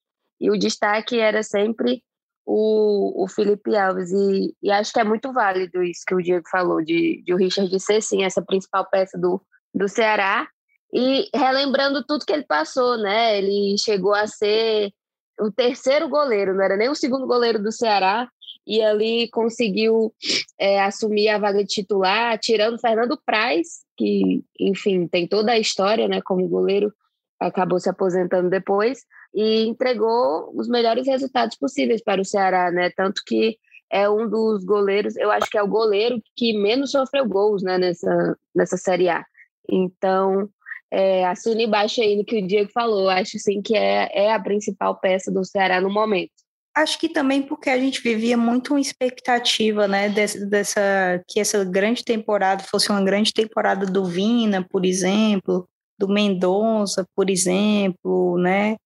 e 0.41 0.49
o 0.49 0.57
destaque 0.57 1.19
era 1.19 1.43
sempre 1.43 2.01
o, 2.47 3.25
o 3.25 3.29
Felipe 3.29 3.77
Alves. 3.77 4.13
E, 4.13 4.55
e 4.63 4.71
acho 4.71 4.93
que 4.93 5.01
é 5.01 5.05
muito 5.05 5.33
válido 5.33 5.83
isso 5.83 6.05
que 6.07 6.15
o 6.15 6.23
Diego 6.23 6.49
falou, 6.49 6.81
de, 6.81 7.21
de 7.25 7.35
o 7.35 7.37
Richard 7.37 7.81
ser, 7.81 8.01
sim, 8.01 8.23
essa 8.23 8.41
principal 8.41 8.89
peça 8.89 9.19
do, 9.19 9.43
do 9.75 9.89
Ceará. 9.89 10.49
E 10.95 11.29
relembrando 11.35 12.05
tudo 12.07 12.25
que 12.25 12.33
ele 12.33 12.45
passou, 12.45 12.97
né? 12.97 13.39
Ele 13.39 13.77
chegou 13.79 14.15
a 14.15 14.29
ser 14.29 14.93
o 15.41 15.51
terceiro 15.51 16.09
goleiro, 16.09 16.55
não 16.55 16.63
era 16.63 16.77
nem 16.77 16.89
o 16.89 16.95
segundo 16.95 17.27
goleiro 17.27 17.61
do 17.61 17.73
Ceará, 17.73 18.29
e 18.67 18.83
ali 18.83 19.29
conseguiu 19.31 20.13
é, 20.59 20.81
assumir 20.81 21.29
a 21.29 21.39
vaga 21.39 21.63
de 21.63 21.69
titular, 21.69 22.39
tirando 22.39 22.81
Fernando 22.81 23.19
Praz, 23.25 23.83
que, 23.97 24.43
enfim, 24.59 25.07
tem 25.07 25.27
toda 25.27 25.53
a 25.53 25.59
história, 25.59 26.09
né, 26.09 26.21
como 26.23 26.49
goleiro, 26.49 26.93
acabou 27.41 27.81
se 27.81 27.89
aposentando 27.89 28.49
depois, 28.49 29.01
e 29.35 29.67
entregou 29.67 30.53
os 30.55 30.69
melhores 30.69 31.07
resultados 31.07 31.57
possíveis 31.57 32.03
para 32.03 32.21
o 32.21 32.25
Ceará, 32.25 32.71
né, 32.71 32.91
tanto 32.97 33.23
que 33.27 33.59
é 33.91 34.09
um 34.09 34.29
dos 34.29 34.65
goleiros, 34.65 35.17
eu 35.17 35.31
acho 35.31 35.51
que 35.51 35.59
é 35.59 35.63
o 35.63 35.69
goleiro 35.69 36.23
que 36.35 36.57
menos 36.57 36.93
sofreu 36.93 37.29
gols, 37.29 37.63
né, 37.63 37.77
nessa, 37.77 38.39
nessa 38.55 38.77
Série 38.77 39.09
A. 39.09 39.25
Então, 39.69 40.49
é, 40.91 41.27
assino 41.27 41.61
embaixo 41.61 42.01
aí 42.01 42.17
no 42.17 42.25
que 42.25 42.39
o 42.39 42.47
Diego 42.47 42.71
falou, 42.73 43.09
acho 43.09 43.39
sim 43.39 43.61
que 43.63 43.77
é, 43.77 44.09
é 44.13 44.33
a 44.33 44.41
principal 44.41 44.99
peça 44.99 45.31
do 45.33 45.45
Ceará 45.45 45.81
no 45.81 45.91
momento. 45.91 46.42
Acho 46.75 46.99
que 46.99 47.09
também 47.09 47.43
porque 47.43 47.69
a 47.69 47.79
gente 47.79 48.01
vivia 48.01 48.37
muito 48.37 48.73
uma 48.73 48.81
expectativa, 48.81 49.87
né, 49.87 50.09
dessa, 50.09 50.47
dessa, 50.47 51.23
que 51.29 51.39
essa 51.39 51.63
grande 51.65 52.03
temporada 52.03 52.65
fosse 52.65 52.89
uma 52.91 53.05
grande 53.05 53.33
temporada 53.33 53.85
do 53.85 54.07
Vina, 54.07 54.67
por 54.67 54.87
exemplo, 54.87 55.69
do 55.99 56.09
Mendonça, 56.09 57.07
por 57.15 57.29
exemplo, 57.29 58.39
né, 58.39 58.77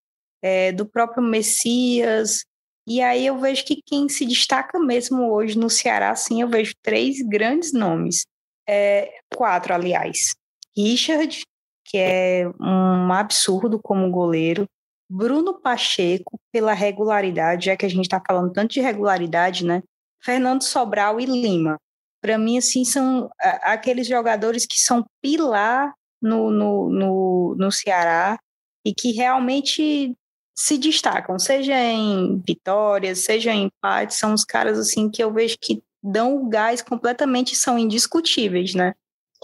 é, 0.42 0.72
do 0.72 0.84
próprio 0.84 1.22
Messias. 1.22 2.44
E 2.88 3.00
aí 3.00 3.24
eu 3.24 3.38
vejo 3.38 3.64
que 3.64 3.80
quem 3.86 4.08
se 4.08 4.26
destaca 4.26 4.80
mesmo 4.80 5.32
hoje 5.32 5.56
no 5.56 5.70
Ceará, 5.70 6.14
sim, 6.16 6.42
eu 6.42 6.48
vejo 6.48 6.74
três 6.82 7.22
grandes 7.22 7.72
nomes, 7.72 8.26
é, 8.68 9.10
quatro, 9.32 9.72
aliás. 9.72 10.34
Richard, 10.76 11.44
que 11.84 11.98
é 11.98 12.48
um 12.60 13.12
absurdo 13.12 13.80
como 13.80 14.10
goleiro. 14.10 14.66
Bruno 15.08 15.60
Pacheco, 15.60 16.38
pela 16.52 16.72
regularidade, 16.72 17.66
já 17.66 17.76
que 17.76 17.86
a 17.86 17.88
gente 17.88 18.04
está 18.04 18.20
falando 18.26 18.52
tanto 18.52 18.72
de 18.72 18.80
regularidade, 18.80 19.64
né? 19.64 19.82
Fernando 20.22 20.62
Sobral 20.62 21.20
e 21.20 21.24
Lima. 21.24 21.78
Para 22.20 22.36
mim, 22.36 22.58
assim, 22.58 22.84
são 22.84 23.30
aqueles 23.62 24.06
jogadores 24.06 24.66
que 24.66 24.80
são 24.80 25.04
pilar 25.22 25.94
no, 26.20 26.50
no, 26.50 26.90
no, 26.90 27.54
no 27.56 27.70
Ceará 27.70 28.38
e 28.84 28.92
que 28.92 29.12
realmente 29.12 30.16
se 30.58 30.78
destacam, 30.78 31.38
seja 31.38 31.76
em 31.76 32.42
vitórias, 32.46 33.20
seja 33.20 33.52
em 33.52 33.64
empates, 33.64 34.16
são 34.16 34.32
os 34.32 34.44
caras 34.44 34.78
assim 34.78 35.10
que 35.10 35.22
eu 35.22 35.32
vejo 35.32 35.56
que 35.60 35.82
dão 36.02 36.36
o 36.36 36.48
gás 36.48 36.80
completamente 36.80 37.54
são 37.54 37.78
indiscutíveis, 37.78 38.74
né? 38.74 38.94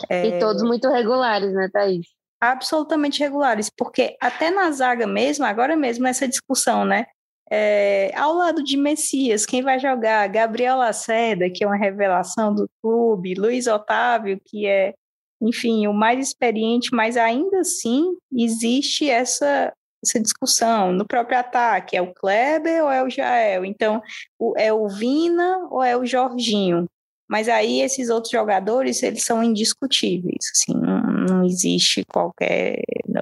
É... 0.09 0.27
E 0.27 0.38
todos 0.38 0.62
muito 0.62 0.88
regulares, 0.88 1.53
né, 1.53 1.68
Thaís? 1.70 2.07
Absolutamente 2.42 3.20
regulares, 3.20 3.70
porque 3.70 4.16
até 4.20 4.50
na 4.50 4.68
zaga 4.72 5.07
mesmo, 5.07 5.44
agora 5.44 5.76
mesmo 5.76 6.09
essa 6.09 6.26
discussão, 6.26 6.85
né? 6.85 7.07
É, 7.48 8.11
ao 8.16 8.35
lado 8.35 8.64
de 8.64 8.76
Messias, 8.76 9.46
quem 9.46 9.62
vai 9.62 9.78
jogar? 9.78 10.26
Gabriel 10.26 10.78
Lacerda, 10.78 11.48
que 11.48 11.62
é 11.62 11.66
uma 11.66 11.76
revelação 11.76 12.52
do 12.52 12.68
clube, 12.83 13.35
Luiz 13.35 13.68
Otávio, 13.68 14.40
que 14.44 14.66
é, 14.66 14.92
enfim, 15.40 15.87
o 15.87 15.92
mais 15.92 16.26
experiente, 16.26 16.88
mas 16.92 17.16
ainda 17.16 17.61
assim 17.61 18.16
existe 18.33 19.09
essa, 19.09 19.72
essa 20.05 20.18
discussão. 20.18 20.92
No 20.92 21.07
próprio 21.07 21.38
ataque, 21.38 21.96
é 21.96 22.02
o 22.02 22.12
Kleber 22.12 22.83
ou 22.83 22.90
é 22.90 23.05
o 23.05 23.11
Jael? 23.11 23.64
Então, 23.64 24.02
o, 24.37 24.55
é 24.57 24.72
o 24.72 24.88
Vina 24.88 25.68
ou 25.70 25.81
é 25.81 25.96
o 25.96 26.05
Jorginho? 26.05 26.87
Mas 27.31 27.48
aí 27.48 27.81
esses 27.81 28.11
outros 28.11 28.33
jogadores, 28.33 29.00
eles 29.02 29.24
são 29.24 29.44
indiscutíveis, 29.44 30.50
assim, 30.52 30.74
não, 31.22 31.44
existe 31.44 32.04
qualquer 32.04 32.80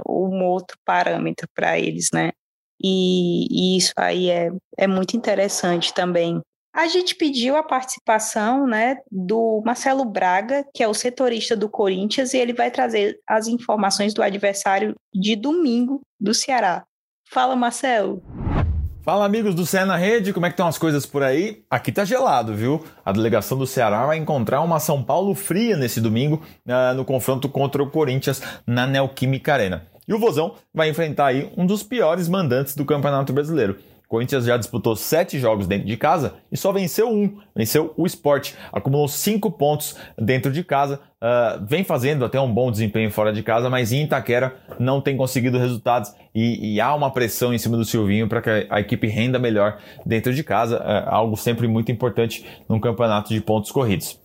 um 0.08 0.44
outro 0.44 0.76
parâmetro 0.84 1.46
para 1.54 1.78
eles, 1.78 2.08
né? 2.12 2.30
E, 2.82 3.46
e, 3.50 3.76
isso 3.76 3.92
aí 3.96 4.30
é, 4.30 4.50
é 4.78 4.86
muito 4.86 5.16
interessante 5.16 5.92
também. 5.92 6.40
A 6.72 6.86
gente 6.86 7.16
pediu 7.16 7.56
a 7.56 7.62
participação 7.62 8.66
né, 8.66 8.98
do 9.10 9.60
Marcelo 9.64 10.04
Braga, 10.04 10.64
que 10.72 10.82
é 10.82 10.88
o 10.88 10.94
setorista 10.94 11.56
do 11.56 11.68
Corinthians, 11.68 12.32
e 12.32 12.38
ele 12.38 12.52
vai 12.52 12.70
trazer 12.70 13.18
as 13.28 13.48
informações 13.48 14.14
do 14.14 14.22
adversário 14.22 14.94
de 15.12 15.34
domingo 15.34 16.00
do 16.18 16.32
Ceará. 16.32 16.84
Fala, 17.28 17.56
Marcelo. 17.56 18.22
Fala 19.02 19.24
amigos 19.24 19.54
do 19.54 19.64
Ceará 19.64 19.86
na 19.86 19.96
Rede, 19.96 20.30
como 20.30 20.44
é 20.44 20.50
que 20.50 20.52
estão 20.52 20.68
as 20.68 20.76
coisas 20.76 21.06
por 21.06 21.22
aí? 21.22 21.62
Aqui 21.70 21.90
tá 21.90 22.04
gelado, 22.04 22.54
viu? 22.54 22.84
A 23.02 23.10
delegação 23.10 23.56
do 23.56 23.66
Ceará 23.66 24.04
vai 24.04 24.18
encontrar 24.18 24.60
uma 24.60 24.78
São 24.78 25.02
Paulo 25.02 25.34
fria 25.34 25.74
nesse 25.74 26.02
domingo 26.02 26.42
uh, 26.66 26.94
no 26.94 27.02
confronto 27.02 27.48
contra 27.48 27.82
o 27.82 27.90
Corinthians 27.90 28.42
na 28.66 28.86
Neoquímica 28.86 29.54
Arena. 29.54 29.86
E 30.06 30.12
o 30.12 30.18
Vozão 30.18 30.54
vai 30.74 30.90
enfrentar 30.90 31.28
aí 31.28 31.50
um 31.56 31.64
dos 31.64 31.82
piores 31.82 32.28
mandantes 32.28 32.74
do 32.74 32.84
Campeonato 32.84 33.32
Brasileiro. 33.32 33.78
Corinthians 34.10 34.44
já 34.44 34.56
disputou 34.56 34.96
sete 34.96 35.38
jogos 35.38 35.68
dentro 35.68 35.86
de 35.86 35.96
casa 35.96 36.34
e 36.50 36.56
só 36.56 36.72
venceu 36.72 37.08
um, 37.08 37.38
venceu 37.54 37.94
o 37.96 38.04
Sport, 38.06 38.54
acumulou 38.72 39.06
cinco 39.06 39.52
pontos 39.52 39.96
dentro 40.18 40.50
de 40.50 40.64
casa, 40.64 40.98
uh, 41.22 41.64
vem 41.64 41.84
fazendo 41.84 42.24
até 42.24 42.40
um 42.40 42.52
bom 42.52 42.72
desempenho 42.72 43.08
fora 43.12 43.32
de 43.32 43.40
casa, 43.40 43.70
mas 43.70 43.92
em 43.92 44.02
Itaquera 44.02 44.56
não 44.80 45.00
tem 45.00 45.16
conseguido 45.16 45.58
resultados 45.58 46.12
e, 46.34 46.74
e 46.74 46.80
há 46.80 46.92
uma 46.92 47.12
pressão 47.12 47.54
em 47.54 47.58
cima 47.58 47.76
do 47.76 47.84
Silvinho 47.84 48.28
para 48.28 48.42
que 48.42 48.66
a, 48.68 48.80
equipe 48.80 49.06
renda 49.06 49.38
melhor 49.38 49.78
dentro 50.04 50.34
de 50.34 50.42
casa, 50.42 50.80
uh, 50.80 51.08
algo 51.08 51.36
sempre 51.36 51.68
muito 51.68 51.92
importante 51.92 52.44
num 52.68 52.80
campeonato 52.80 53.32
de 53.32 53.40
pontos 53.40 53.70
corridos. 53.70 54.19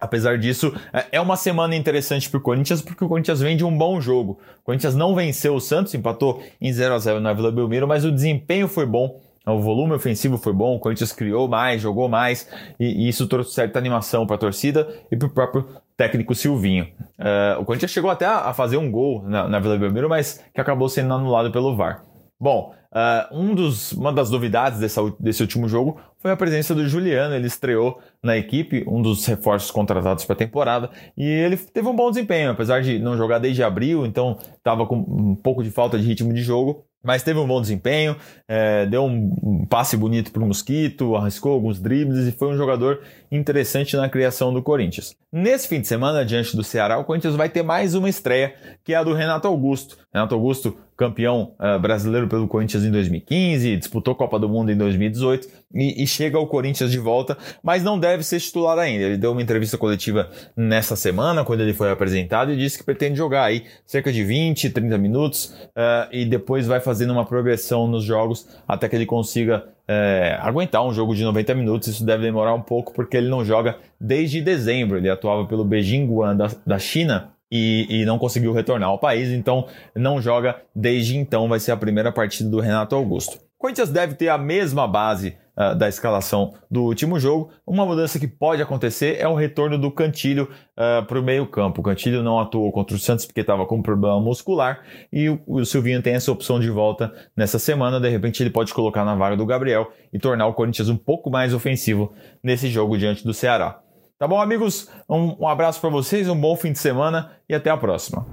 Apesar 0.00 0.38
disso, 0.38 0.74
é, 0.92 1.06
é 1.12 1.20
uma 1.20 1.36
semana 1.36 1.74
interessante 1.74 2.28
para 2.28 2.38
o 2.38 2.40
Corinthians, 2.40 2.82
porque 2.82 3.04
o 3.04 3.08
Corinthians 3.08 3.40
vem 3.40 3.56
de 3.56 3.64
um 3.64 3.76
bom 3.76 4.00
jogo. 4.00 4.38
O 4.60 4.64
Corinthians 4.64 4.94
não 4.94 5.14
venceu 5.14 5.54
o 5.54 5.60
Santos, 5.60 5.94
empatou 5.94 6.42
em 6.60 6.72
0 6.72 6.94
a 6.94 6.98
0 6.98 7.20
na 7.20 7.32
Vila 7.32 7.50
Belmiro, 7.50 7.86
mas 7.86 8.04
o 8.04 8.12
desempenho 8.12 8.68
foi 8.68 8.86
bom. 8.86 9.20
O 9.46 9.60
volume 9.60 9.92
ofensivo 9.92 10.36
foi 10.36 10.52
bom, 10.52 10.74
o 10.74 10.80
Corinthians 10.80 11.12
criou 11.12 11.46
mais, 11.46 11.80
jogou 11.80 12.08
mais, 12.08 12.48
e, 12.80 13.04
e 13.04 13.08
isso 13.08 13.28
trouxe 13.28 13.52
certa 13.52 13.78
animação 13.78 14.26
para 14.26 14.34
a 14.34 14.38
torcida 14.38 14.88
e 15.08 15.16
para 15.16 15.28
o 15.28 15.30
próprio 15.30 15.68
técnico 15.96 16.34
Silvinho. 16.34 16.88
Uh, 17.16 17.60
o 17.60 17.64
Corinthians 17.64 17.92
chegou 17.92 18.10
até 18.10 18.26
a 18.26 18.52
fazer 18.52 18.76
um 18.76 18.90
gol 18.90 19.22
na, 19.22 19.48
na 19.48 19.60
Vila 19.60 19.78
Belmiro, 19.78 20.08
mas 20.08 20.44
que 20.52 20.60
acabou 20.60 20.88
sendo 20.88 21.14
anulado 21.14 21.52
pelo 21.52 21.76
VAR. 21.76 22.02
Bom, 22.40 22.74
uh, 22.96 23.38
um 23.38 23.54
dos, 23.54 23.92
uma 23.92 24.12
das 24.12 24.30
novidades 24.30 24.80
dessa, 24.80 25.02
desse 25.20 25.42
último 25.42 25.68
jogo 25.68 26.00
foi 26.18 26.30
a 26.30 26.36
presença 26.36 26.74
do 26.74 26.88
Juliano. 26.88 27.34
Ele 27.34 27.46
estreou 27.46 28.00
na 28.22 28.36
equipe, 28.36 28.84
um 28.88 29.02
dos 29.02 29.26
reforços 29.26 29.70
contratados 29.70 30.24
para 30.24 30.34
a 30.34 30.38
temporada, 30.38 30.90
e 31.16 31.24
ele 31.24 31.56
teve 31.56 31.86
um 31.86 31.94
bom 31.94 32.10
desempenho, 32.10 32.50
apesar 32.50 32.80
de 32.80 32.98
não 32.98 33.16
jogar 33.16 33.38
desde 33.38 33.62
abril, 33.62 34.06
então 34.06 34.38
estava 34.56 34.86
com 34.86 34.96
um 34.96 35.34
pouco 35.34 35.62
de 35.62 35.70
falta 35.70 35.98
de 35.98 36.06
ritmo 36.06 36.32
de 36.32 36.42
jogo 36.42 36.86
mas 37.06 37.22
teve 37.22 37.38
um 37.38 37.46
bom 37.46 37.60
desempenho, 37.60 38.16
é, 38.48 38.84
deu 38.84 39.04
um 39.04 39.64
passe 39.64 39.96
bonito 39.96 40.32
para 40.32 40.42
o 40.42 40.46
Mosquito, 40.46 41.14
arriscou 41.14 41.52
alguns 41.52 41.78
dribles 41.78 42.26
e 42.26 42.32
foi 42.32 42.48
um 42.48 42.56
jogador 42.56 43.00
interessante 43.30 43.96
na 43.96 44.08
criação 44.08 44.52
do 44.52 44.60
Corinthians. 44.60 45.14
Nesse 45.32 45.68
fim 45.68 45.80
de 45.80 45.86
semana, 45.86 46.24
diante 46.24 46.56
do 46.56 46.64
Ceará, 46.64 46.98
o 46.98 47.04
Corinthians 47.04 47.36
vai 47.36 47.48
ter 47.48 47.62
mais 47.62 47.94
uma 47.94 48.08
estreia, 48.08 48.56
que 48.82 48.92
é 48.92 48.96
a 48.96 49.04
do 49.04 49.14
Renato 49.14 49.46
Augusto. 49.46 49.96
Renato 50.12 50.34
Augusto, 50.34 50.76
campeão 50.96 51.54
uh, 51.60 51.78
brasileiro 51.78 52.26
pelo 52.26 52.48
Corinthians 52.48 52.84
em 52.84 52.90
2015, 52.90 53.76
disputou 53.76 54.14
Copa 54.14 54.38
do 54.38 54.48
Mundo 54.48 54.72
em 54.72 54.76
2018 54.76 55.48
e, 55.74 56.02
e, 56.02 56.06
chega 56.06 56.38
ao 56.38 56.46
Corinthians 56.46 56.90
de 56.90 56.98
volta, 56.98 57.36
mas 57.62 57.82
não 57.82 57.98
deve 57.98 58.22
ser 58.22 58.40
titular 58.40 58.78
ainda. 58.78 59.04
Ele 59.04 59.16
deu 59.16 59.32
uma 59.32 59.42
entrevista 59.42 59.76
coletiva 59.76 60.30
nessa 60.56 60.96
semana, 60.96 61.44
quando 61.44 61.60
ele 61.60 61.74
foi 61.74 61.90
apresentado, 61.90 62.52
e 62.52 62.56
disse 62.56 62.78
que 62.78 62.84
pretende 62.84 63.16
jogar 63.16 63.44
aí 63.44 63.64
cerca 63.84 64.10
de 64.10 64.24
20, 64.24 64.70
30 64.70 64.96
minutos 64.96 65.54
uh, 65.76 66.08
e 66.10 66.24
depois 66.24 66.66
vai 66.66 66.80
fazendo 66.80 67.12
uma 67.12 67.26
progressão 67.26 67.86
nos 67.86 68.04
jogos 68.04 68.46
até 68.66 68.88
que 68.88 68.96
ele 68.96 69.06
consiga 69.06 69.64
é, 69.88 70.36
aguentar 70.40 70.84
um 70.84 70.92
jogo 70.92 71.14
de 71.14 71.22
90 71.22 71.54
minutos. 71.54 71.88
Isso 71.88 72.04
deve 72.04 72.24
demorar 72.24 72.54
um 72.54 72.60
pouco 72.60 72.92
porque 72.92 73.16
ele 73.16 73.28
não 73.28 73.44
joga 73.44 73.76
desde 74.00 74.40
dezembro. 74.40 74.98
Ele 74.98 75.08
atuava 75.08 75.46
pelo 75.46 75.64
Beijing 75.64 76.06
Guan 76.06 76.36
da, 76.36 76.50
da 76.66 76.78
China 76.78 77.35
e, 77.50 77.86
e, 77.88 78.04
não 78.04 78.18
conseguiu 78.18 78.52
retornar 78.52 78.88
ao 78.88 78.98
país, 78.98 79.28
então 79.30 79.66
não 79.94 80.20
joga 80.20 80.60
desde 80.74 81.16
então. 81.16 81.48
Vai 81.48 81.60
ser 81.60 81.72
a 81.72 81.76
primeira 81.76 82.10
partida 82.10 82.48
do 82.50 82.60
Renato 82.60 82.94
Augusto. 82.94 83.38
Corinthians 83.58 83.88
deve 83.88 84.14
ter 84.14 84.28
a 84.28 84.36
mesma 84.36 84.86
base 84.86 85.36
uh, 85.56 85.74
da 85.74 85.88
escalação 85.88 86.54
do 86.70 86.82
último 86.82 87.18
jogo. 87.18 87.50
Uma 87.66 87.86
mudança 87.86 88.18
que 88.18 88.28
pode 88.28 88.60
acontecer 88.60 89.16
é 89.18 89.26
o 89.26 89.34
retorno 89.34 89.78
do 89.78 89.90
Cantilho 89.90 90.50
uh, 90.76 91.04
para 91.06 91.18
o 91.18 91.22
meio-campo. 91.22 91.80
O 91.80 91.84
Cantilho 91.84 92.22
não 92.22 92.38
atuou 92.38 92.70
contra 92.70 92.96
o 92.96 92.98
Santos 92.98 93.24
porque 93.24 93.40
estava 93.40 93.64
com 93.64 93.80
problema 93.80 94.20
muscular 94.20 94.82
e 95.12 95.28
o, 95.30 95.40
o 95.46 95.64
Silvinho 95.64 96.02
tem 96.02 96.14
essa 96.14 96.30
opção 96.30 96.60
de 96.60 96.68
volta 96.68 97.12
nessa 97.34 97.58
semana. 97.58 97.98
De 97.98 98.08
repente, 98.08 98.42
ele 98.42 98.50
pode 98.50 98.74
colocar 98.74 99.04
na 99.04 99.14
vaga 99.14 99.36
do 99.36 99.46
Gabriel 99.46 99.90
e 100.12 100.18
tornar 100.18 100.46
o 100.46 100.54
Corinthians 100.54 100.88
um 100.88 100.96
pouco 100.96 101.30
mais 101.30 101.54
ofensivo 101.54 102.12
nesse 102.42 102.68
jogo 102.68 102.98
diante 102.98 103.24
do 103.24 103.32
Ceará. 103.32 103.80
Tá 104.18 104.26
bom, 104.26 104.40
amigos? 104.40 104.88
Um, 105.06 105.44
um 105.44 105.46
abraço 105.46 105.78
para 105.78 105.90
vocês, 105.90 106.26
um 106.26 106.40
bom 106.40 106.56
fim 106.56 106.72
de 106.72 106.78
semana 106.78 107.38
e 107.46 107.54
até 107.54 107.68
a 107.68 107.76
próxima. 107.76 108.26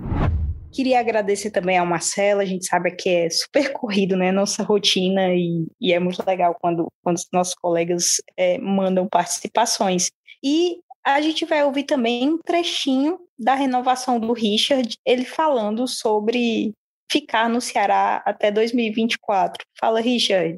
Queria 0.71 0.97
agradecer 0.97 1.51
também 1.51 1.77
ao 1.77 1.85
Marcelo, 1.85 2.39
a 2.39 2.45
gente 2.45 2.65
sabe 2.65 2.91
que 2.91 3.09
é 3.09 3.29
super 3.29 3.73
corrido, 3.73 4.15
né, 4.15 4.31
nossa 4.31 4.63
rotina, 4.63 5.33
e, 5.35 5.67
e 5.81 5.91
é 5.91 5.99
muito 5.99 6.25
legal 6.25 6.55
quando, 6.61 6.87
quando 7.03 7.17
os 7.17 7.27
nossos 7.33 7.53
colegas 7.53 8.21
é, 8.37 8.57
mandam 8.59 9.09
participações. 9.09 10.09
E 10.41 10.77
a 11.05 11.19
gente 11.19 11.43
vai 11.43 11.65
ouvir 11.65 11.83
também 11.83 12.29
um 12.29 12.37
trechinho 12.37 13.19
da 13.37 13.53
renovação 13.53 14.17
do 14.21 14.31
Richard, 14.31 14.95
ele 15.05 15.25
falando 15.25 15.85
sobre 15.85 16.71
ficar 17.11 17.49
no 17.49 17.59
Ceará 17.59 18.23
até 18.25 18.49
2024. 18.49 19.65
Fala, 19.77 19.99
Richard. 19.99 20.57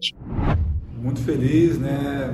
Muito 0.94 1.20
feliz, 1.24 1.80
né, 1.80 2.30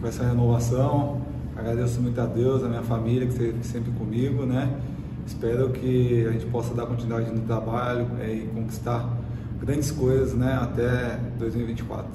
com 0.00 0.08
essa 0.08 0.26
renovação. 0.26 1.35
Agradeço 1.66 2.00
muito 2.00 2.20
a 2.20 2.26
Deus, 2.26 2.62
a 2.62 2.68
minha 2.68 2.84
família 2.84 3.26
que 3.26 3.32
esteve 3.32 3.64
sempre 3.64 3.90
comigo, 3.90 4.46
né. 4.46 4.80
Espero 5.26 5.72
que 5.72 6.24
a 6.24 6.30
gente 6.30 6.46
possa 6.46 6.72
dar 6.72 6.86
continuidade 6.86 7.28
no 7.34 7.44
trabalho 7.44 8.08
é, 8.20 8.34
e 8.34 8.46
conquistar 8.46 9.04
grandes 9.58 9.90
coisas, 9.90 10.32
né, 10.32 10.56
até 10.62 11.16
2024. 11.36 12.08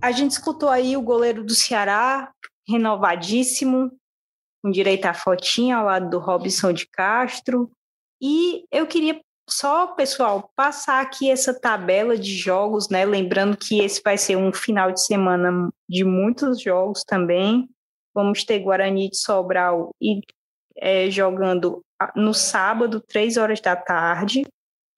A 0.00 0.10
gente 0.10 0.32
escutou 0.32 0.68
aí 0.68 0.96
o 0.96 1.02
goleiro 1.02 1.44
do 1.44 1.54
Ceará, 1.54 2.32
renovadíssimo, 2.68 3.92
com 4.60 4.72
direito 4.72 5.06
à 5.06 5.14
fotinha 5.14 5.76
ao 5.76 5.86
lado 5.86 6.10
do 6.10 6.18
Robson 6.18 6.72
de 6.72 6.88
Castro. 6.88 7.70
E 8.20 8.64
eu 8.72 8.88
queria 8.88 9.20
só, 9.48 9.86
pessoal, 9.86 10.50
passar 10.56 11.00
aqui 11.00 11.30
essa 11.30 11.54
tabela 11.54 12.18
de 12.18 12.34
jogos, 12.34 12.88
né? 12.88 13.04
Lembrando 13.04 13.56
que 13.56 13.78
esse 13.78 14.02
vai 14.04 14.18
ser 14.18 14.34
um 14.34 14.52
final 14.52 14.90
de 14.90 15.04
semana 15.06 15.70
de 15.88 16.02
muitos 16.02 16.60
jogos 16.60 17.04
também. 17.04 17.68
Vamos 18.14 18.44
ter 18.44 18.58
Guarani 18.60 19.08
de 19.10 19.16
Sobral 19.16 19.94
e 20.00 20.20
é, 20.76 21.10
jogando 21.10 21.82
no 22.16 22.34
sábado, 22.34 23.00
três 23.00 23.36
horas 23.36 23.60
da 23.60 23.76
tarde. 23.76 24.42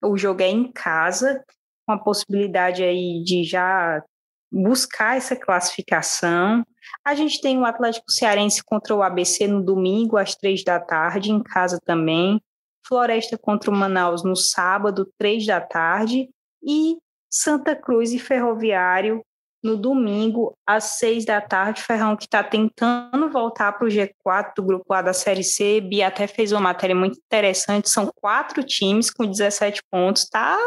O 0.03 0.17
jogo 0.17 0.43
é 0.43 0.49
em 0.49 0.71
casa, 0.71 1.45
com 1.87 1.93
a 1.93 1.99
possibilidade 1.99 2.83
aí 2.83 3.23
de 3.23 3.45
já 3.45 4.03
buscar 4.51 5.17
essa 5.17 5.35
classificação. 5.35 6.65
A 7.05 7.15
gente 7.15 7.41
tem 7.41 7.59
o 7.59 7.65
Atlético 7.65 8.11
Cearense 8.11 8.63
contra 8.63 8.95
o 8.95 9.03
ABC 9.03 9.47
no 9.47 9.63
domingo, 9.63 10.17
às 10.17 10.35
três 10.35 10.63
da 10.63 10.79
tarde, 10.79 11.31
em 11.31 11.43
casa 11.43 11.81
também. 11.85 12.41
Floresta 12.87 13.39
contra 13.39 13.71
o 13.71 13.75
Manaus 13.75 14.23
no 14.23 14.37
sábado, 14.37 15.11
três 15.19 15.47
da 15.47 15.61
tarde. 15.61 16.29
E 16.63 16.97
Santa 17.31 17.75
Cruz 17.75 18.13
e 18.13 18.19
Ferroviário 18.19 19.25
no 19.65 19.79
domingo, 19.79 20.55
às 20.67 20.99
seis 20.99 21.25
da 21.25 21.41
tarde. 21.41 21.83
Ferrão 21.83 22.15
que 22.15 22.25
está 22.25 22.45
tentando 22.45 23.31
voltar 23.31 23.73
para 23.73 23.87
o 23.87 23.91
G4 23.91 24.53
do 24.57 24.63
grupo 24.63 24.93
A 24.93 25.01
da 25.01 25.15
Série 25.15 25.43
C. 25.43 25.81
Bia 25.81 26.09
até 26.09 26.27
fez 26.27 26.53
uma 26.53 26.61
matéria 26.61 26.95
muito 26.95 27.19
interessante. 27.19 27.89
São 27.89 28.13
quatro 28.15 28.63
times 28.63 29.11
com 29.11 29.25
17 29.27 29.83
pontos. 29.91 30.25
Está 30.25 30.59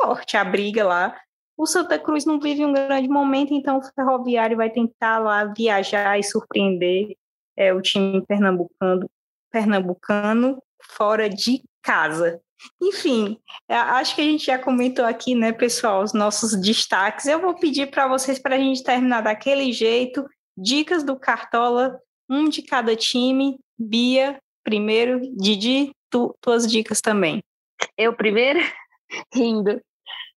forte 0.00 0.36
a 0.36 0.44
briga 0.44 0.84
lá. 0.84 1.14
O 1.58 1.66
Santa 1.66 1.98
Cruz 1.98 2.24
não 2.24 2.38
vive 2.38 2.64
um 2.64 2.72
grande 2.72 3.08
momento, 3.08 3.52
então 3.52 3.78
o 3.78 3.82
Ferroviário 3.82 4.56
vai 4.56 4.70
tentar 4.70 5.18
lá 5.18 5.44
viajar 5.46 6.18
e 6.18 6.22
surpreender 6.22 7.16
é, 7.56 7.72
o 7.72 7.80
time 7.80 8.24
pernambucano, 8.26 9.10
pernambucano 9.50 10.62
fora 10.82 11.28
de 11.28 11.62
casa. 11.82 12.40
Enfim, 12.82 13.38
é, 13.68 13.76
acho 13.76 14.14
que 14.14 14.20
a 14.20 14.24
gente 14.24 14.46
já 14.46 14.58
comentou 14.58 15.04
aqui, 15.04 15.34
né, 15.34 15.52
pessoal, 15.52 16.02
os 16.02 16.12
nossos 16.12 16.56
destaques. 16.60 17.26
Eu 17.26 17.40
vou 17.40 17.54
pedir 17.54 17.90
para 17.90 18.08
vocês, 18.08 18.38
para 18.38 18.56
a 18.56 18.58
gente 18.58 18.82
terminar 18.82 19.22
daquele 19.22 19.72
jeito, 19.72 20.26
dicas 20.56 21.04
do 21.04 21.16
Cartola, 21.18 22.00
um 22.28 22.48
de 22.48 22.62
cada 22.62 22.96
time. 22.96 23.58
Bia, 23.78 24.38
primeiro, 24.64 25.20
Didi, 25.36 25.92
tu, 26.10 26.34
tuas 26.40 26.66
dicas 26.66 27.00
também. 27.00 27.42
Eu 27.96 28.14
primeiro? 28.14 28.60
Rindo. 29.34 29.80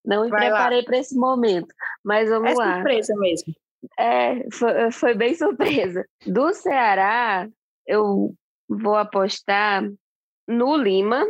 Não 0.06 0.24
me 0.24 0.30
Vai 0.30 0.48
preparei 0.48 0.84
para 0.84 0.98
esse 0.98 1.16
momento, 1.16 1.74
mas 2.04 2.30
vamos 2.30 2.52
é 2.52 2.54
lá. 2.54 2.72
É 2.72 2.76
surpresa 2.76 3.16
mesmo. 3.18 3.54
É, 3.98 4.50
foi, 4.52 4.92
foi 4.92 5.14
bem 5.14 5.34
surpresa. 5.36 6.06
Do 6.26 6.54
Ceará, 6.54 7.48
eu 7.86 8.34
vou 8.68 8.96
apostar 8.96 9.84
no 10.48 10.76
Lima. 10.78 11.26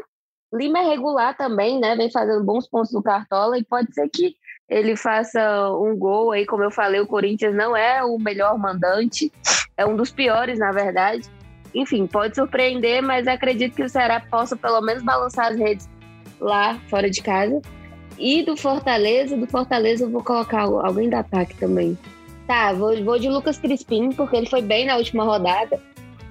Lima 0.53 0.79
é 0.79 0.89
regular 0.89 1.38
também, 1.38 1.79
né? 1.79 1.95
Vem 1.95 2.12
fazendo 2.12 2.43
bons 2.43 2.67
pontos 2.67 2.91
no 2.91 3.03
Cartola 3.03 3.57
e 3.57 3.63
pode 3.63 3.93
ser 3.93 4.09
que 4.09 4.35
ele 4.67 4.95
faça 4.95 5.71
um 5.71 5.95
gol 5.97 6.31
aí, 6.31 6.45
como 6.45 6.63
eu 6.63 6.71
falei, 6.71 6.99
o 6.99 7.07
Corinthians 7.07 7.55
não 7.55 7.75
é 7.75 8.03
o 8.03 8.19
melhor 8.19 8.57
mandante, 8.57 9.31
é 9.75 9.85
um 9.85 9.95
dos 9.95 10.12
piores, 10.12 10.59
na 10.59 10.71
verdade. 10.71 11.27
Enfim, 11.73 12.07
pode 12.07 12.35
surpreender, 12.35 13.01
mas 13.01 13.27
acredito 13.27 13.75
que 13.75 13.83
o 13.83 13.89
Ceará 13.89 14.19
possa 14.19 14.55
pelo 14.55 14.81
menos 14.81 15.03
balançar 15.03 15.51
as 15.51 15.57
redes 15.57 15.89
lá 16.39 16.79
fora 16.88 17.09
de 17.09 17.21
casa. 17.21 17.62
E 18.17 18.43
do 18.43 18.57
Fortaleza, 18.57 19.38
do 19.38 19.47
Fortaleza 19.47 20.03
eu 20.03 20.09
vou 20.09 20.23
colocar 20.23 20.63
alguém 20.63 21.09
da 21.09 21.19
ataque 21.19 21.55
também. 21.55 21.97
Tá, 22.45 22.73
vou, 22.73 23.03
vou 23.03 23.19
de 23.19 23.29
Lucas 23.29 23.57
Crispim, 23.59 24.12
porque 24.12 24.35
ele 24.35 24.49
foi 24.49 24.62
bem 24.62 24.85
na 24.85 24.97
última 24.97 25.23
rodada. 25.23 25.79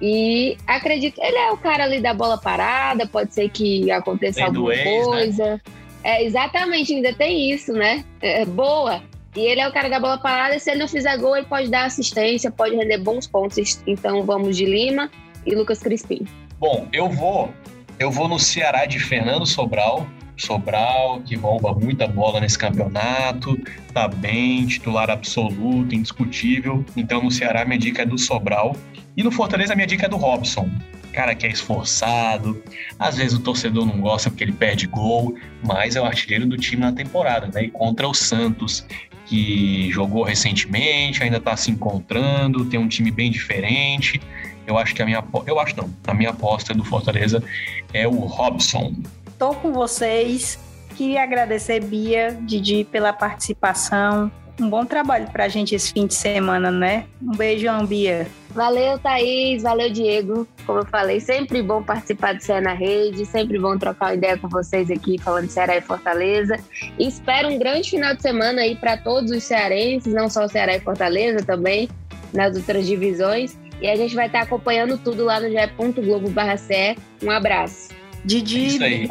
E 0.01 0.57
acredito, 0.65 1.19
ele 1.21 1.37
é 1.37 1.51
o 1.51 1.57
cara 1.57 1.83
ali 1.83 1.99
da 1.99 2.13
bola 2.13 2.37
parada, 2.37 3.05
pode 3.05 3.33
ser 3.33 3.49
que 3.49 3.91
aconteça 3.91 4.35
tem 4.35 4.45
alguma 4.45 4.73
ex, 4.73 4.85
né? 4.85 5.03
coisa. 5.03 5.45
Né? 5.45 5.61
É, 6.03 6.23
exatamente, 6.23 6.93
ainda 6.93 7.13
tem 7.13 7.51
isso, 7.51 7.73
né? 7.73 8.05
É, 8.21 8.45
boa. 8.45 9.01
E 9.35 9.41
ele 9.41 9.61
é 9.61 9.67
o 9.67 9.71
cara 9.71 9.89
da 9.89 9.99
bola 9.99 10.17
parada, 10.17 10.57
se 10.57 10.71
ele 10.71 10.79
não 10.79 10.87
fizer 10.87 11.17
gol, 11.17 11.35
ele 11.35 11.45
pode 11.45 11.69
dar 11.69 11.85
assistência, 11.85 12.49
pode 12.49 12.75
render 12.75 12.97
bons 12.97 13.27
pontos. 13.27 13.81
Então 13.85 14.23
vamos 14.23 14.55
de 14.55 14.65
Lima 14.65 15.11
e 15.45 15.53
Lucas 15.53 15.79
Crispim. 15.79 16.25
Bom, 16.57 16.87
eu 16.91 17.09
vou, 17.09 17.53
eu 17.99 18.09
vou 18.09 18.27
no 18.27 18.39
Ceará 18.39 18.85
de 18.85 18.99
Fernando 18.99 19.45
Sobral, 19.45 20.07
Sobral, 20.35 21.21
que 21.21 21.35
rouba 21.35 21.73
muita 21.73 22.07
bola 22.07 22.39
nesse 22.39 22.57
campeonato, 22.57 23.59
tá 23.93 24.07
bem, 24.07 24.65
titular 24.65 25.09
absoluto, 25.09 25.93
indiscutível. 25.93 26.83
Então 26.95 27.21
no 27.21 27.29
Ceará 27.29 27.65
minha 27.65 27.77
dica 27.77 28.01
é 28.03 28.05
do 28.05 28.17
Sobral. 28.17 28.75
E 29.19 29.23
no 29.23 29.33
Fortaleza 29.33 29.75
minha 29.75 29.85
dica 29.85 30.05
é 30.05 30.09
do 30.09 30.15
Robson. 30.15 30.69
Cara 31.11 31.35
que 31.35 31.45
é 31.45 31.49
esforçado, 31.49 32.63
às 32.97 33.17
vezes 33.17 33.37
o 33.37 33.41
torcedor 33.41 33.85
não 33.85 33.99
gosta 33.99 34.29
porque 34.29 34.45
ele 34.45 34.53
perde 34.53 34.87
gol, 34.87 35.35
mas 35.61 35.97
é 35.97 36.01
o 36.01 36.05
artilheiro 36.05 36.45
do 36.45 36.55
time 36.55 36.81
na 36.81 36.93
temporada, 36.93 37.49
né? 37.53 37.65
E 37.65 37.69
contra 37.69 38.07
o 38.07 38.13
Santos, 38.13 38.85
que 39.25 39.91
jogou 39.91 40.23
recentemente, 40.23 41.21
ainda 41.21 41.37
tá 41.37 41.57
se 41.57 41.69
encontrando, 41.69 42.63
tem 42.63 42.79
um 42.79 42.87
time 42.87 43.11
bem 43.11 43.29
diferente. 43.29 44.21
Eu 44.65 44.77
acho 44.77 44.95
que 44.95 45.01
a 45.01 45.05
minha 45.05 45.21
eu 45.45 45.59
acho 45.59 45.75
não, 45.75 45.93
a 46.07 46.13
minha 46.13 46.29
aposta 46.29 46.73
do 46.73 46.85
Fortaleza 46.85 47.43
é 47.93 48.07
o 48.07 48.19
Robson 48.19 48.95
estou 49.39 49.55
com 49.55 49.71
vocês. 49.71 50.59
Queria 50.97 51.23
agradecer, 51.23 51.81
Bia, 51.81 52.37
Didi, 52.41 52.83
pela 52.83 53.13
participação. 53.13 54.29
Um 54.59 54.69
bom 54.69 54.85
trabalho 54.85 55.27
para 55.31 55.45
a 55.45 55.47
gente 55.47 55.73
esse 55.73 55.93
fim 55.93 56.05
de 56.05 56.13
semana, 56.13 56.69
né? 56.69 57.05
Um 57.21 57.31
beijão, 57.31 57.85
Bia. 57.85 58.27
Valeu, 58.49 58.99
Thaís. 58.99 59.63
Valeu, 59.63 59.89
Diego. 59.89 60.47
Como 60.65 60.79
eu 60.79 60.85
falei, 60.85 61.19
sempre 61.19 61.61
bom 61.61 61.81
participar 61.81 62.33
do 62.33 62.43
Ceará 62.43 62.61
na 62.61 62.73
Rede, 62.73 63.25
sempre 63.25 63.57
bom 63.57 63.77
trocar 63.77 64.07
uma 64.07 64.15
ideia 64.15 64.37
com 64.37 64.49
vocês 64.49 64.91
aqui, 64.91 65.17
falando 65.17 65.47
de 65.47 65.53
Ceará 65.53 65.77
e 65.77 65.81
Fortaleza. 65.81 66.59
E 66.97 67.07
espero 67.07 67.47
um 67.49 67.57
grande 67.57 67.89
final 67.89 68.13
de 68.13 68.21
semana 68.21 68.61
aí 68.61 68.75
para 68.75 68.97
todos 68.97 69.31
os 69.31 69.43
cearenses, 69.43 70.13
não 70.13 70.29
só 70.29 70.43
o 70.43 70.49
Ceará 70.49 70.75
e 70.75 70.79
Fortaleza, 70.81 71.45
também 71.45 71.89
nas 72.33 72.55
outras 72.57 72.85
divisões. 72.85 73.57
E 73.81 73.87
a 73.87 73.95
gente 73.95 74.13
vai 74.13 74.25
estar 74.25 74.41
acompanhando 74.41 74.97
tudo 74.97 75.23
lá 75.23 75.39
no 75.39 75.49
ge.globo.ce. 75.49 76.97
Um 77.23 77.31
abraço. 77.31 77.98
Didi, 78.23 78.67
Isso 78.67 78.83
aí. 78.83 79.07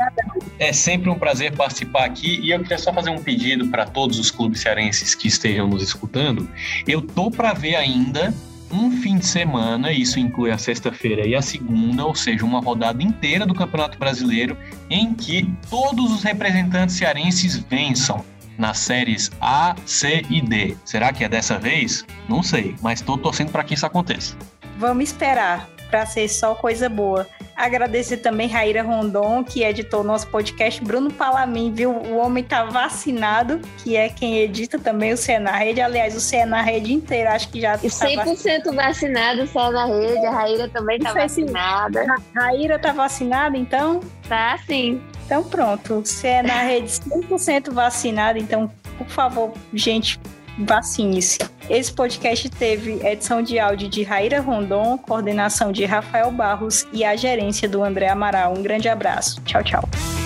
É 0.58 0.72
sempre 0.72 1.08
um 1.08 1.18
prazer 1.18 1.52
participar 1.52 2.04
aqui 2.04 2.40
e 2.42 2.50
eu 2.50 2.60
queria 2.60 2.78
só 2.78 2.92
fazer 2.92 3.10
um 3.10 3.22
pedido 3.22 3.68
para 3.68 3.86
todos 3.86 4.18
os 4.18 4.30
clubes 4.30 4.60
cearenses 4.60 5.14
que 5.14 5.28
estejam 5.28 5.68
nos 5.68 5.82
escutando. 5.82 6.48
Eu 6.86 7.00
tô 7.00 7.30
para 7.30 7.52
ver 7.52 7.76
ainda 7.76 8.34
um 8.70 8.90
fim 8.90 9.16
de 9.16 9.26
semana, 9.26 9.92
isso 9.92 10.20
inclui 10.20 10.50
a 10.50 10.58
sexta-feira 10.58 11.26
e 11.26 11.34
a 11.34 11.40
segunda, 11.40 12.04
ou 12.04 12.14
seja, 12.14 12.44
uma 12.44 12.60
rodada 12.60 13.02
inteira 13.02 13.46
do 13.46 13.54
Campeonato 13.54 13.98
Brasileiro 13.98 14.56
em 14.90 15.14
que 15.14 15.50
todos 15.70 16.12
os 16.12 16.22
representantes 16.22 16.96
cearenses 16.96 17.56
vençam 17.56 18.24
nas 18.58 18.78
séries 18.78 19.30
A, 19.40 19.74
C 19.86 20.22
e 20.28 20.40
D. 20.42 20.76
Será 20.84 21.12
que 21.12 21.24
é 21.24 21.28
dessa 21.28 21.58
vez? 21.58 22.04
Não 22.28 22.42
sei, 22.42 22.74
mas 22.82 23.00
estou 23.00 23.16
torcendo 23.16 23.50
para 23.50 23.64
que 23.64 23.74
isso 23.74 23.86
aconteça. 23.86 24.36
Vamos 24.76 25.04
esperar 25.04 25.68
para 25.90 26.04
ser 26.04 26.28
só 26.28 26.54
coisa 26.54 26.88
boa. 26.88 27.26
Agradecer 27.58 28.18
também 28.18 28.46
Raíra 28.46 28.84
Rondon, 28.84 29.42
que 29.42 29.64
editou 29.64 30.04
nosso 30.04 30.28
podcast, 30.28 30.80
Bruno 30.80 31.12
Palamin, 31.12 31.72
viu? 31.72 31.90
O 31.90 32.18
homem 32.18 32.44
tá 32.44 32.64
vacinado, 32.66 33.60
que 33.78 33.96
é 33.96 34.08
quem 34.08 34.38
edita 34.38 34.78
também 34.78 35.12
o 35.12 35.16
Cena 35.16 35.50
Rede. 35.50 35.80
Aliás, 35.80 36.14
o 36.14 36.20
Cena 36.20 36.62
Rede 36.62 36.94
inteiro, 36.94 37.28
acho 37.30 37.48
que 37.48 37.60
já 37.60 37.76
tá 37.76 37.82
100% 37.82 38.72
vacinado, 38.72 39.42
o 39.42 39.46
Cena 39.48 39.86
Rede. 39.86 40.24
A 40.24 40.30
Raíra 40.30 40.68
também 40.68 41.00
tá 41.00 41.12
vacinada. 41.12 42.06
A 42.36 42.40
Raíra 42.40 42.78
tá 42.78 42.92
vacinada, 42.92 43.56
então? 43.56 43.98
Tá, 44.28 44.56
sim. 44.64 45.02
Então 45.26 45.42
pronto, 45.42 46.02
Cena 46.04 46.62
Rede 46.62 46.86
100% 46.86 47.72
vacinada, 47.72 48.38
então, 48.38 48.70
por 48.96 49.08
favor, 49.08 49.52
gente, 49.74 50.20
vacine-se. 50.58 51.38
Esse 51.68 51.92
podcast 51.92 52.48
teve 52.50 53.06
edição 53.06 53.42
de 53.42 53.58
áudio 53.58 53.88
de 53.88 54.02
Raíra 54.02 54.40
Rondon, 54.40 54.98
coordenação 54.98 55.70
de 55.70 55.84
Rafael 55.84 56.30
Barros 56.30 56.86
e 56.92 57.04
a 57.04 57.14
gerência 57.14 57.68
do 57.68 57.82
André 57.84 58.08
Amaral. 58.08 58.54
Um 58.56 58.62
grande 58.62 58.88
abraço. 58.88 59.40
Tchau, 59.42 59.62
tchau. 59.62 60.17